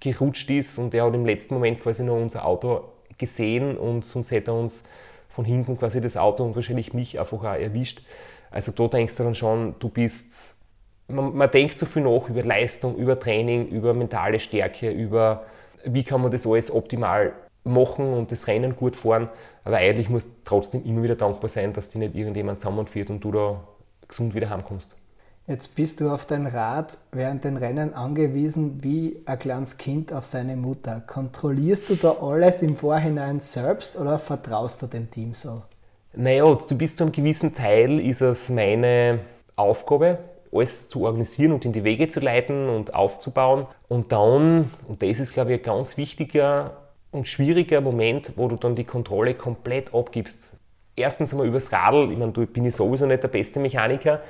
gerutscht 0.00 0.50
ist 0.50 0.78
und 0.78 0.94
er 0.94 1.04
hat 1.04 1.14
im 1.14 1.26
letzten 1.26 1.54
Moment 1.54 1.80
quasi 1.80 2.02
noch 2.02 2.16
unser 2.16 2.44
Auto 2.44 2.84
gesehen 3.18 3.76
und 3.76 4.04
sonst 4.04 4.30
hätte 4.30 4.50
er 4.50 4.54
uns 4.54 4.82
von 5.28 5.44
hinten 5.44 5.78
quasi 5.78 6.00
das 6.00 6.16
Auto 6.16 6.44
und 6.44 6.56
wahrscheinlich 6.56 6.92
mich 6.92 7.18
einfach 7.18 7.38
auch 7.38 7.44
erwischt. 7.44 8.02
Also 8.50 8.72
da 8.72 8.88
denkst 8.88 9.16
du 9.16 9.22
dann 9.22 9.34
schon, 9.34 9.76
du 9.78 9.88
bist, 9.88 10.56
man, 11.06 11.36
man 11.36 11.50
denkt 11.50 11.78
so 11.78 11.86
viel 11.86 12.02
nach 12.02 12.28
über 12.28 12.42
Leistung, 12.42 12.96
über 12.96 13.18
Training, 13.20 13.68
über 13.68 13.94
mentale 13.94 14.40
Stärke, 14.40 14.90
über 14.90 15.44
wie 15.84 16.02
kann 16.02 16.20
man 16.20 16.30
das 16.30 16.46
alles 16.46 16.72
optimal 16.72 17.32
machen 17.64 18.12
und 18.12 18.32
das 18.32 18.46
Rennen 18.46 18.76
gut 18.76 18.96
fahren. 18.96 19.28
Aber 19.64 19.76
eigentlich 19.76 20.08
musst 20.08 20.28
du 20.28 20.32
trotzdem 20.44 20.84
immer 20.84 21.02
wieder 21.02 21.16
dankbar 21.16 21.48
sein, 21.48 21.72
dass 21.72 21.90
dich 21.90 21.98
nicht 21.98 22.14
irgendjemand 22.14 22.60
zusammenführt 22.60 23.10
und 23.10 23.20
du 23.20 23.32
da 23.32 23.60
gesund 24.08 24.34
wieder 24.34 24.50
heimkommst. 24.50 24.96
Jetzt 25.46 25.74
bist 25.74 26.00
du 26.00 26.10
auf 26.10 26.26
dein 26.26 26.46
Rad 26.46 26.96
während 27.10 27.42
den 27.42 27.56
Rennen 27.56 27.92
angewiesen 27.92 28.84
wie 28.84 29.20
ein 29.26 29.38
kleines 29.38 29.78
Kind 29.78 30.12
auf 30.12 30.24
seine 30.24 30.54
Mutter. 30.54 31.02
Kontrollierst 31.04 31.88
du 31.88 31.96
da 31.96 32.18
alles 32.20 32.62
im 32.62 32.76
Vorhinein 32.76 33.40
selbst 33.40 33.98
oder 33.98 34.18
vertraust 34.18 34.80
du 34.82 34.86
dem 34.86 35.10
Team 35.10 35.34
so? 35.34 35.62
Naja, 36.12 36.54
du 36.54 36.76
bist 36.76 36.98
zu 36.98 37.04
einem 37.04 37.12
gewissen 37.12 37.54
Teil 37.54 37.98
ist 37.98 38.20
es 38.20 38.48
meine 38.48 39.20
Aufgabe, 39.56 40.18
alles 40.52 40.88
zu 40.88 41.04
organisieren 41.04 41.52
und 41.52 41.64
in 41.64 41.72
die 41.72 41.84
Wege 41.84 42.08
zu 42.08 42.20
leiten 42.20 42.68
und 42.68 42.94
aufzubauen. 42.94 43.66
Und 43.88 44.12
dann, 44.12 44.70
und 44.86 45.02
das 45.02 45.18
ist 45.18 45.32
glaube 45.32 45.54
ich 45.54 45.60
ein 45.60 45.64
ganz 45.64 45.96
wichtiger 45.96 46.76
und 47.10 47.26
schwieriger 47.26 47.80
Moment, 47.80 48.32
wo 48.36 48.48
du 48.48 48.56
dann 48.56 48.74
die 48.74 48.84
Kontrolle 48.84 49.34
komplett 49.34 49.94
abgibst. 49.94 50.50
Erstens 50.96 51.32
einmal 51.32 51.46
übers 51.46 51.72
Radl, 51.72 52.10
ich 52.12 52.18
meine, 52.18 52.32
du 52.32 52.46
bin 52.46 52.64
ich 52.64 52.74
sowieso 52.74 53.06
nicht 53.06 53.22
der 53.22 53.28
beste 53.28 53.58
Mechaniker, 53.58 54.20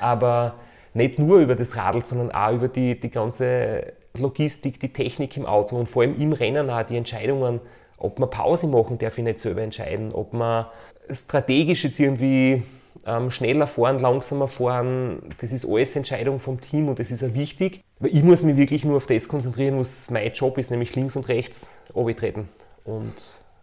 aber 0.00 0.54
nicht 0.94 1.18
nur 1.18 1.38
über 1.38 1.54
das 1.54 1.76
Radl, 1.76 2.04
sondern 2.04 2.30
auch 2.30 2.52
über 2.52 2.68
die, 2.68 2.98
die 2.98 3.10
ganze 3.10 3.92
Logistik, 4.18 4.80
die 4.80 4.92
Technik 4.92 5.36
im 5.36 5.46
Auto 5.46 5.76
und 5.76 5.88
vor 5.88 6.02
allem 6.02 6.20
im 6.20 6.32
Rennen 6.32 6.68
auch 6.68 6.82
die 6.82 6.96
Entscheidungen, 6.96 7.60
ob 7.96 8.18
man 8.18 8.30
Pause 8.30 8.66
machen 8.66 8.98
darf 8.98 9.18
ich 9.18 9.24
nicht 9.24 9.38
selber 9.38 9.62
entscheiden, 9.62 10.12
ob 10.12 10.32
man 10.32 10.66
strategisch 11.10 11.84
jetzt 11.84 11.98
irgendwie 11.98 12.62
ähm, 13.06 13.30
schneller 13.30 13.66
fahren, 13.66 14.00
langsamer 14.00 14.48
fahren, 14.48 15.22
das 15.40 15.52
ist 15.52 15.66
alles 15.66 15.96
Entscheidung 15.96 16.40
vom 16.40 16.60
Team 16.60 16.88
und 16.88 16.98
das 16.98 17.10
ist 17.10 17.22
auch 17.22 17.34
wichtig, 17.34 17.80
weil 17.98 18.14
ich 18.14 18.22
muss 18.22 18.42
mich 18.42 18.56
wirklich 18.56 18.84
nur 18.84 18.96
auf 18.96 19.06
das 19.06 19.28
konzentrieren, 19.28 19.78
was 19.78 20.10
mein 20.10 20.32
Job 20.32 20.58
ist, 20.58 20.70
nämlich 20.70 20.94
links 20.96 21.16
und 21.16 21.28
rechts 21.28 21.68
treten 21.94 22.48
und 22.84 23.14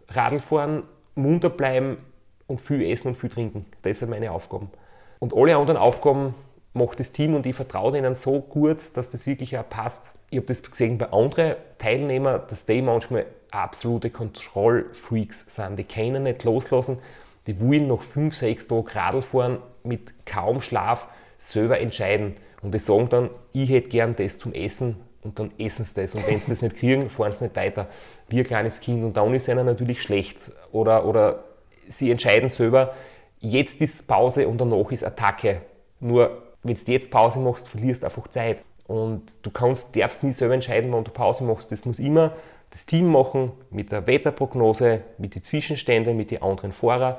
Radl 0.08 0.40
fahren, 0.40 0.84
munter 1.14 1.50
bleiben 1.50 1.98
und 2.46 2.60
viel 2.60 2.82
essen 2.82 3.08
und 3.08 3.16
viel 3.16 3.30
trinken. 3.30 3.66
Das 3.82 3.98
sind 3.98 4.10
meine 4.10 4.32
Aufgaben. 4.32 4.70
Und 5.18 5.34
alle 5.34 5.56
anderen 5.56 5.76
Aufgaben 5.76 6.34
macht 6.72 7.00
das 7.00 7.12
Team 7.12 7.34
und 7.34 7.46
ich 7.46 7.56
vertraue 7.56 7.92
denen 7.92 8.14
so 8.14 8.40
gut, 8.40 8.78
dass 8.94 9.10
das 9.10 9.26
wirklich 9.26 9.58
auch 9.58 9.68
passt. 9.68 10.12
Ich 10.30 10.38
habe 10.38 10.46
das 10.46 10.62
gesehen 10.62 10.98
bei 10.98 11.10
anderen 11.12 11.56
Teilnehmern, 11.78 12.42
dass 12.48 12.66
die 12.66 12.82
manchmal 12.82 13.26
absolute 13.50 14.10
Kontrollfreaks 14.10 15.54
sind. 15.54 15.76
Die 15.76 15.84
können 15.84 16.24
nicht 16.24 16.44
loslassen. 16.44 16.98
Die 17.46 17.60
wollen 17.60 17.88
nach 17.88 18.02
fünf, 18.02 18.34
sechs 18.34 18.68
Tagen 18.68 18.86
Radl 18.88 19.22
fahren 19.22 19.58
mit 19.82 20.26
kaum 20.26 20.60
Schlaf 20.60 21.08
selber 21.38 21.80
entscheiden. 21.80 22.36
Und 22.62 22.74
die 22.74 22.78
sagen 22.78 23.08
dann, 23.08 23.30
ich 23.52 23.70
hätte 23.70 23.88
gern 23.88 24.16
das 24.16 24.38
zum 24.38 24.52
Essen 24.52 24.96
und 25.22 25.38
dann 25.38 25.52
essen 25.58 25.84
sie 25.84 25.94
das. 26.02 26.14
Und 26.14 26.26
wenn 26.26 26.40
sie 26.40 26.50
das 26.50 26.62
nicht 26.62 26.76
kriegen, 26.76 27.08
fahren 27.10 27.32
sie 27.32 27.44
nicht 27.44 27.56
weiter. 27.56 27.88
Wie 28.28 28.38
ein 28.38 28.44
kleines 28.44 28.80
Kind. 28.80 29.04
Und 29.04 29.16
dann 29.16 29.34
ist 29.34 29.42
es 29.42 29.48
ihnen 29.48 29.66
natürlich 29.66 30.02
schlecht. 30.02 30.50
Oder, 30.72 31.04
oder 31.06 31.44
sie 31.88 32.10
entscheiden 32.10 32.48
selber, 32.48 32.94
jetzt 33.40 33.80
ist 33.80 34.06
Pause 34.06 34.48
und 34.48 34.60
danach 34.60 34.90
ist 34.90 35.04
Attacke. 35.04 35.62
Nur 36.00 36.42
wenn 36.62 36.76
du 36.76 36.92
jetzt 36.92 37.10
Pause 37.10 37.38
machst, 37.38 37.68
verlierst 37.68 38.02
du 38.02 38.06
einfach 38.06 38.28
Zeit. 38.28 38.62
Und 38.86 39.22
du 39.42 39.50
kannst, 39.50 39.96
darfst 39.96 40.22
nie 40.22 40.32
selber 40.32 40.54
entscheiden, 40.54 40.92
wann 40.92 41.04
du 41.04 41.10
Pause 41.10 41.44
machst. 41.44 41.70
Das 41.72 41.84
muss 41.84 41.98
immer 41.98 42.32
das 42.70 42.86
Team 42.86 43.10
machen 43.10 43.52
mit 43.70 43.92
der 43.92 44.06
Wetterprognose, 44.06 45.02
mit 45.18 45.34
den 45.34 45.42
Zwischenständen, 45.42 46.16
mit 46.16 46.30
den 46.30 46.42
anderen 46.42 46.72
Fahrern, 46.72 47.16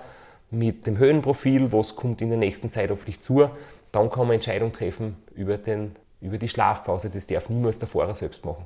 mit 0.51 0.87
dem 0.87 0.97
Höhenprofil, 0.97 1.71
was 1.71 1.95
kommt 1.95 2.21
in 2.21 2.29
der 2.29 2.37
nächsten 2.37 2.69
Zeit 2.69 2.91
auf 2.91 3.05
dich 3.05 3.21
zu. 3.21 3.49
Dann 3.91 4.09
kann 4.09 4.27
man 4.27 4.35
Entscheidungen 4.35 4.73
treffen 4.73 5.17
über, 5.35 5.57
den, 5.57 5.95
über 6.21 6.37
die 6.37 6.49
Schlafpause. 6.49 7.09
Das 7.09 7.27
darf 7.27 7.49
niemals 7.49 7.79
der 7.79 7.87
Fahrer 7.87 8.13
selbst 8.13 8.45
machen. 8.45 8.65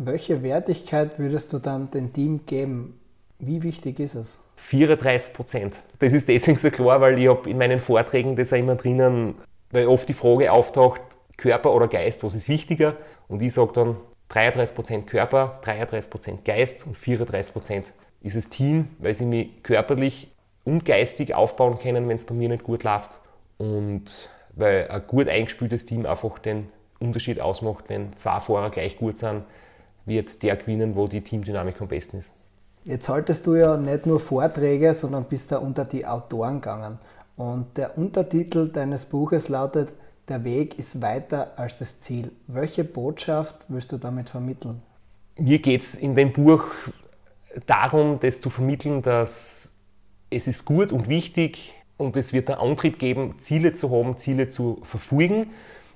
Welche 0.00 0.44
Wertigkeit 0.44 1.18
würdest 1.18 1.52
du 1.52 1.58
dann 1.58 1.90
dem 1.90 2.12
Team 2.12 2.46
geben? 2.46 3.00
Wie 3.40 3.64
wichtig 3.64 3.98
ist 3.98 4.14
es? 4.14 4.40
34 4.54 5.34
Prozent. 5.34 5.74
Das 5.98 6.12
ist 6.12 6.28
deswegen 6.28 6.56
so 6.56 6.70
klar, 6.70 7.00
weil 7.00 7.18
ich 7.18 7.28
habe 7.28 7.50
in 7.50 7.58
meinen 7.58 7.80
Vorträgen 7.80 8.36
das 8.36 8.52
auch 8.52 8.58
immer 8.58 8.76
drinnen, 8.76 9.34
weil 9.72 9.88
oft 9.88 10.08
die 10.08 10.14
Frage 10.14 10.52
auftaucht, 10.52 11.00
Körper 11.36 11.74
oder 11.74 11.88
Geist, 11.88 12.22
was 12.22 12.36
ist 12.36 12.48
wichtiger? 12.48 12.96
Und 13.26 13.42
ich 13.42 13.52
sage 13.52 13.72
dann 13.72 13.96
33 14.28 14.76
Prozent 14.76 15.06
Körper, 15.08 15.58
33 15.62 16.10
Prozent 16.12 16.44
Geist 16.44 16.86
und 16.86 16.96
34 16.96 17.52
Prozent 17.52 17.92
ist 18.20 18.36
es 18.36 18.48
Team, 18.50 18.90
weil 19.00 19.14
sie 19.14 19.24
mich 19.24 19.64
körperlich 19.64 20.28
und 20.64 20.84
geistig 20.84 21.34
aufbauen 21.34 21.80
können, 21.80 22.08
wenn 22.08 22.14
es 22.14 22.24
bei 22.24 22.34
mir 22.36 22.48
nicht 22.48 22.62
gut 22.62 22.84
läuft. 22.84 23.18
Und 23.56 24.30
weil 24.54 24.86
ein 24.90 25.02
gut 25.08 25.26
eingespieltes 25.26 25.86
Team 25.86 26.06
einfach 26.06 26.38
den 26.38 26.68
Unterschied 27.00 27.40
ausmacht, 27.40 27.86
wenn 27.88 28.16
zwei 28.16 28.38
Fahrer 28.38 28.70
gleich 28.70 28.96
gut 28.96 29.18
sind, 29.18 29.42
wird 30.08 30.42
der 30.42 30.56
gewinnen, 30.56 30.96
wo 30.96 31.06
die 31.06 31.20
Teamdynamik 31.20 31.80
am 31.80 31.88
besten 31.88 32.18
ist. 32.18 32.32
Jetzt 32.84 33.08
haltest 33.08 33.46
du 33.46 33.54
ja 33.54 33.76
nicht 33.76 34.06
nur 34.06 34.18
Vorträge, 34.18 34.94
sondern 34.94 35.24
bist 35.24 35.52
da 35.52 35.58
unter 35.58 35.84
die 35.84 36.06
Autoren 36.06 36.60
gegangen. 36.60 36.98
Und 37.36 37.76
der 37.76 37.96
Untertitel 37.98 38.68
deines 38.68 39.04
Buches 39.04 39.48
lautet 39.48 39.92
Der 40.28 40.42
Weg 40.44 40.78
ist 40.78 41.00
weiter 41.02 41.52
als 41.56 41.76
das 41.76 42.00
Ziel. 42.00 42.32
Welche 42.46 42.84
Botschaft 42.84 43.66
willst 43.68 43.92
du 43.92 43.98
damit 43.98 44.30
vermitteln? 44.30 44.82
Mir 45.36 45.58
geht 45.60 45.82
es 45.82 45.94
in 45.94 46.16
dem 46.16 46.32
Buch 46.32 46.64
darum, 47.66 48.18
das 48.20 48.40
zu 48.40 48.50
vermitteln, 48.50 49.02
dass 49.02 49.72
es 50.30 50.48
ist 50.48 50.64
gut 50.64 50.92
und 50.92 51.08
wichtig 51.08 51.74
und 51.96 52.16
es 52.16 52.32
wird 52.32 52.50
einen 52.50 52.60
Antrieb 52.60 52.98
geben, 52.98 53.36
Ziele 53.38 53.72
zu 53.72 53.90
haben, 53.90 54.16
Ziele 54.18 54.48
zu 54.48 54.80
verfolgen. 54.82 55.48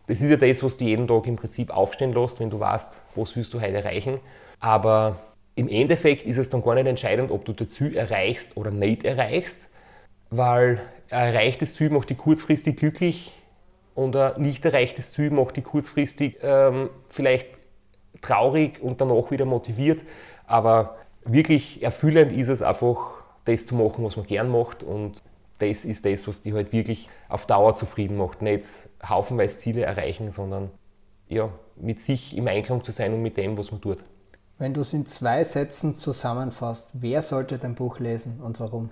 Das 0.07 0.21
ist 0.21 0.31
ja 0.31 0.37
das, 0.37 0.63
was 0.63 0.77
du 0.77 0.85
jeden 0.85 1.07
Tag 1.07 1.27
im 1.27 1.37
Prinzip 1.37 1.71
aufstehen 1.71 2.13
lässt, 2.13 2.41
wenn 2.41 2.51
du 2.51 2.59
weißt, 2.59 3.01
was 3.15 3.37
willst 3.37 3.55
du 3.55 3.61
heute 3.61 3.75
erreichen. 3.75 4.21
Aber 4.61 5.21
im 5.55 5.69
Endeffekt 5.69 6.25
ist 6.25 6.39
es 6.39 6.51
dann 6.51 6.63
gar 6.63 6.75
nicht 6.75 6.87
entscheidend, 6.87 7.31
ob 7.31 7.45
du 7.45 7.53
das 7.53 7.69
Ziel 7.69 7.97
erreichst 7.97 8.57
oder 8.57 8.71
nicht 8.71 9.05
erreichst, 9.05 9.69
weil 10.31 10.81
ein 11.11 11.35
erreichtes 11.35 11.75
Ziel 11.77 11.91
macht 11.91 12.11
dich 12.11 12.19
kurzfristig 12.19 12.77
glücklich 12.77 13.33
und 13.95 14.17
ein 14.17 14.41
nicht 14.41 14.65
erreichtes 14.65 15.13
Ziel 15.13 15.31
macht 15.31 15.57
dich 15.57 15.65
kurzfristig 15.65 16.39
ähm, 16.43 16.89
vielleicht 17.09 17.61
traurig 18.23 18.83
und 18.83 19.01
danach 19.01 19.31
wieder 19.31 19.45
motiviert. 19.45 20.01
Aber 20.47 20.97
wirklich 21.25 21.83
erfüllend 21.83 22.33
ist 22.33 22.49
es 22.49 22.63
einfach, 22.63 23.23
das 23.45 23.67
zu 23.67 23.75
machen, 23.75 24.05
was 24.05 24.17
man 24.17 24.27
gern 24.27 24.49
macht 24.49 24.83
und 24.83 25.23
das 25.59 25.85
ist 25.85 26.05
das, 26.05 26.27
was 26.27 26.43
dich 26.43 26.55
halt 26.55 26.73
wirklich 26.73 27.09
auf 27.29 27.47
Dauer 27.47 27.75
zufrieden 27.75 28.17
macht. 28.17 28.43
Nicht 28.43 28.65
haufenweise 29.05 29.59
Ziele 29.59 29.83
erreichen, 29.83 30.31
sondern 30.31 30.71
ja, 31.29 31.49
mit 31.77 32.01
sich 32.01 32.37
im 32.37 32.47
Einklang 32.47 32.85
zu 32.85 32.93
sein 32.93 33.13
und 33.15 33.23
mit 33.23 33.37
dem, 33.37 33.57
was 33.57 33.71
man 33.71 33.81
tut. 33.81 33.99
Wenn 34.59 34.75
du 34.75 34.83
es 34.83 34.93
in 34.93 35.07
zwei 35.07 35.43
Sätzen 35.45 35.95
zusammenfasst, 35.95 36.89
wer 36.93 37.23
sollte 37.23 37.59
dein 37.59 37.75
Buch 37.75 37.99
lesen 37.99 38.41
und 38.41 38.61
warum? 38.61 38.91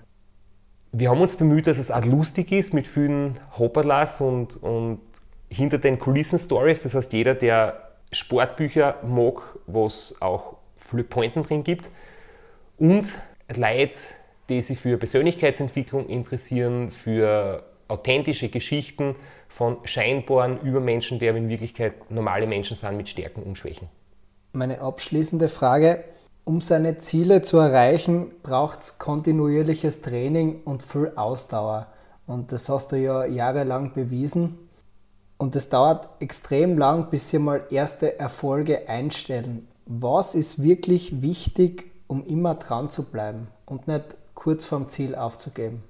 Wir 0.91 1.09
haben 1.09 1.21
uns 1.21 1.35
bemüht, 1.35 1.67
dass 1.67 1.77
es 1.77 1.91
auch 1.91 2.03
lustig 2.03 2.51
ist 2.51 2.73
mit 2.73 2.87
vielen 2.87 3.39
Hopperlas 3.57 4.19
und, 4.19 4.61
und 4.61 4.99
hinter 5.49 5.77
den 5.77 5.99
Kulissen-Stories. 5.99 6.83
Das 6.83 6.95
heißt, 6.95 7.13
jeder, 7.13 7.35
der 7.35 7.91
Sportbücher 8.11 8.95
mag, 9.03 9.41
was 9.67 10.15
auch 10.19 10.57
viele 10.75 11.03
Pointen 11.03 11.43
drin 11.43 11.63
gibt 11.63 11.89
und 12.77 13.07
Leute, 13.55 13.95
die 14.49 14.61
sich 14.61 14.79
für 14.79 14.97
Persönlichkeitsentwicklung 14.97 16.07
interessieren, 16.07 16.91
für 16.91 17.63
authentische 17.87 18.49
Geschichten 18.49 19.15
von 19.51 19.77
scheinbaren 19.83 20.59
Übermenschen, 20.61 21.19
die 21.19 21.27
aber 21.27 21.37
in 21.37 21.49
Wirklichkeit 21.49 22.09
normale 22.09 22.47
Menschen 22.47 22.75
sind 22.75 22.97
mit 22.97 23.09
Stärken 23.09 23.43
und 23.43 23.57
Schwächen. 23.57 23.89
Meine 24.53 24.81
abschließende 24.81 25.49
Frage. 25.49 26.03
Um 26.43 26.59
seine 26.59 26.97
Ziele 26.97 27.43
zu 27.43 27.59
erreichen, 27.59 28.31
braucht 28.41 28.79
es 28.79 28.97
kontinuierliches 28.97 30.01
Training 30.01 30.63
und 30.63 30.81
viel 30.81 31.11
Ausdauer. 31.15 31.87
Und 32.25 32.51
das 32.51 32.67
hast 32.67 32.91
du 32.91 32.97
ja 32.97 33.25
jahrelang 33.25 33.93
bewiesen. 33.93 34.57
Und 35.37 35.55
es 35.55 35.69
dauert 35.69 36.07
extrem 36.19 36.77
lang, 36.77 37.09
bis 37.09 37.29
sie 37.29 37.39
mal 37.39 37.65
erste 37.69 38.19
Erfolge 38.19 38.87
einstellen. 38.89 39.67
Was 39.85 40.33
ist 40.33 40.63
wirklich 40.63 41.21
wichtig, 41.21 41.91
um 42.07 42.25
immer 42.25 42.55
dran 42.55 42.89
zu 42.89 43.11
bleiben 43.11 43.47
und 43.65 43.87
nicht 43.87 44.05
kurz 44.33 44.65
vorm 44.65 44.87
Ziel 44.87 45.15
aufzugeben? 45.15 45.83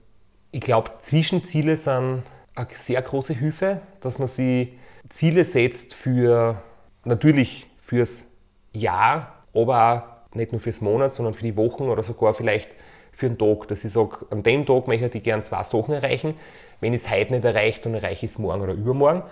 Ich 0.52 0.62
glaube, 0.62 0.92
Zwischenziele 1.02 1.78
sind 1.78 2.24
eine 2.56 2.68
sehr 2.74 3.02
große 3.02 3.34
Hilfe, 3.34 3.82
dass 4.02 4.20
man 4.20 4.28
sich 4.28 4.70
Ziele 5.10 5.44
setzt 5.44 5.94
für 5.94 6.62
natürlich 7.04 7.68
fürs 7.80 8.26
Jahr, 8.74 9.44
aber 9.54 10.22
auch 10.32 10.36
nicht 10.36 10.52
nur 10.52 10.62
fürs 10.62 10.82
Monat, 10.82 11.14
sondern 11.14 11.34
für 11.34 11.44
die 11.44 11.58
Wochen 11.58 11.84
oder 11.84 12.04
sogar 12.04 12.34
vielleicht 12.34 12.70
für 13.12 13.26
einen 13.26 13.38
Tag. 13.38 13.68
Dass 13.68 13.84
ich 13.84 13.92
sage, 13.92 14.26
an 14.30 14.44
dem 14.44 14.66
Tag 14.66 14.88
möchte 14.88 15.18
ich 15.18 15.24
gerne 15.24 15.44
zwei 15.44 15.64
Sachen 15.64 15.94
erreichen. 15.94 16.36
Wenn 16.80 16.94
ich 16.94 17.04
es 17.04 17.12
heute 17.12 17.34
nicht 17.34 17.46
erreiche, 17.46 17.82
dann 17.82 17.94
erreiche 17.94 18.26
ich 18.26 18.32
es 18.32 18.40
morgen 18.40 18.62
oder 18.62 18.74
übermorgen. 18.74 19.24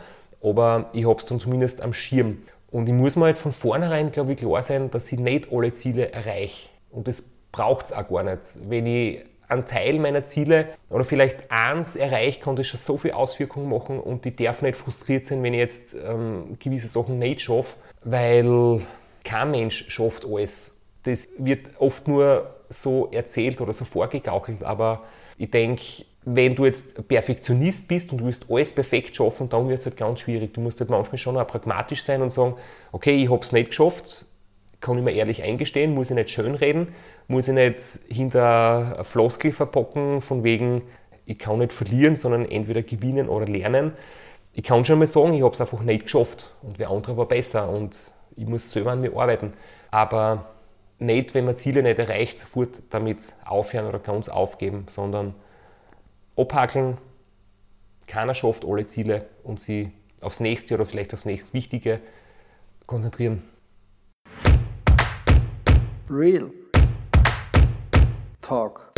Aber 0.41 0.89
ich 0.93 1.08
habe 1.08 1.19
es 1.19 1.25
dann 1.25 1.39
zumindest 1.39 1.82
am 1.82 1.93
Schirm. 1.93 2.39
Und 2.71 2.88
ich 2.88 2.93
muss 2.93 3.15
mir 3.15 3.25
halt 3.25 3.38
von 3.38 3.51
vornherein, 3.51 4.12
glaube 4.12 4.34
ich, 4.34 4.38
klar 4.38 4.62
sein, 4.62 4.91
dass 4.91 5.12
ich 5.12 5.19
nicht 5.19 5.51
alle 5.51 5.71
Ziele 5.71 6.12
erreiche. 6.12 6.69
Und 6.91 7.08
das 7.08 7.23
braucht 7.51 7.88
es 7.88 7.93
auch 7.93 8.08
gar 8.08 8.23
nicht. 8.23 8.41
Wenn 8.67 8.86
ich 8.86 9.25
einen 9.50 9.66
Teil 9.66 10.00
meiner 10.00 10.24
Ziele 10.26 10.70
oder 10.90 11.04
vielleicht 11.04 11.52
eins 11.52 11.96
erreiche, 11.96 12.40
kann 12.40 12.56
das 12.56 12.68
schon 12.68 12.80
so 12.80 12.98
viel 12.98 13.12
Auswirkungen 13.12 13.70
machen 13.70 14.00
und 14.00 14.26
ich 14.26 14.36
darf 14.36 14.62
nicht 14.62 14.76
frustriert 14.76 15.26
sein, 15.26 15.44
wenn 15.44 15.54
ich 15.54 15.60
jetzt 15.60 15.96
ähm, 15.96 16.58
gewisse 16.60 16.88
Sachen 16.88 17.20
nicht 17.20 17.42
schaffe, 17.42 17.74
weil 18.04 18.82
kein 19.24 19.52
Mensch 19.52 19.90
schafft 19.90 20.26
alles. 20.26 20.80
Das 21.04 21.28
wird 21.38 21.70
oft 21.80 22.08
nur 22.08 22.56
so 22.70 23.10
erzählt 23.12 23.60
oder 23.60 23.74
so 23.74 23.86
vorgegaukelt, 23.86 24.64
aber 24.64 25.04
ich 25.38 25.50
denke, 25.50 26.06
wenn 26.26 26.54
du 26.54 26.66
jetzt 26.66 27.08
Perfektionist 27.08 27.88
bist 27.88 28.12
und 28.12 28.20
du 28.20 28.26
willst 28.26 28.46
alles 28.50 28.74
perfekt 28.74 29.16
schaffen, 29.16 29.50
dann 29.50 29.68
wird 29.68 29.80
es 29.80 29.86
halt 29.86 29.98
ganz 29.98 30.20
schwierig. 30.20 30.54
Du 30.54 30.62
musst 30.62 30.80
halt 30.80 30.90
manchmal 30.90 31.18
schon 31.18 31.38
auch 31.38 31.48
pragmatisch 31.48 32.04
sein 32.04 32.22
und 32.22 32.32
sagen, 32.32 32.56
okay, 32.92 33.24
ich 33.24 33.32
habe 33.32 33.42
es 33.42 33.52
nicht 33.52 33.70
geschafft, 33.70 34.26
kann 34.82 34.98
ich 34.98 35.04
mir 35.04 35.12
ehrlich 35.12 35.44
eingestehen, 35.44 35.94
muss 35.94 36.10
ich 36.10 36.15
nicht 36.15 36.30
schönreden, 36.30 36.89
muss 37.28 37.48
ich 37.48 37.54
nicht 37.54 37.82
hinter 38.08 39.04
Floskel 39.04 39.52
verpacken, 39.52 40.22
von 40.22 40.44
wegen, 40.44 40.84
ich 41.26 41.38
kann 41.38 41.60
nicht 41.60 41.74
verlieren, 41.74 42.15
sondern 42.15 42.46
entweder 42.50 42.82
gewinnen 42.82 43.30
oder 43.30 43.46
lernen. 43.46 43.94
Ich 44.54 44.63
kann 44.63 44.86
schon 44.86 45.00
mal 45.00 45.08
sagen, 45.08 45.34
ich 45.34 45.44
habe 45.44 45.54
es 45.54 45.62
einfach 45.62 45.82
nicht 45.82 46.04
geschafft 46.04 46.54
und 46.62 46.80
wer 46.80 46.89
andere 46.89 47.18
war 47.18 47.28
besser 47.28 47.70
und 47.70 47.96
ich 48.36 48.48
muss 48.48 48.72
selber 48.72 48.92
an 48.92 49.02
mir 49.02 49.15
arbeiten. 49.15 49.54
Aber 49.92 50.46
nicht, 50.98 51.34
wenn 51.34 51.46
man 51.46 51.56
Ziele 51.56 51.84
nicht 51.84 52.00
erreicht, 52.00 52.38
sofort 52.38 52.82
damit 52.89 53.20
aufhören 53.46 53.88
oder 53.88 54.00
ganz 54.00 54.30
aufgeben, 54.30 54.86
sondern 54.89 55.34
abhakeln. 56.36 56.98
Keiner 58.08 58.34
schafft 58.34 58.65
alle 58.65 58.86
Ziele 58.86 59.26
und 59.44 59.62
sie 59.62 59.92
aufs 60.22 60.39
nächste 60.39 60.76
oder 60.76 60.86
vielleicht 60.86 61.13
aufs 61.13 61.26
nächst 61.26 61.54
Wichtige 61.54 62.00
konzentrieren. 62.86 63.44
Real 66.10 66.52
Talk. 68.41 68.88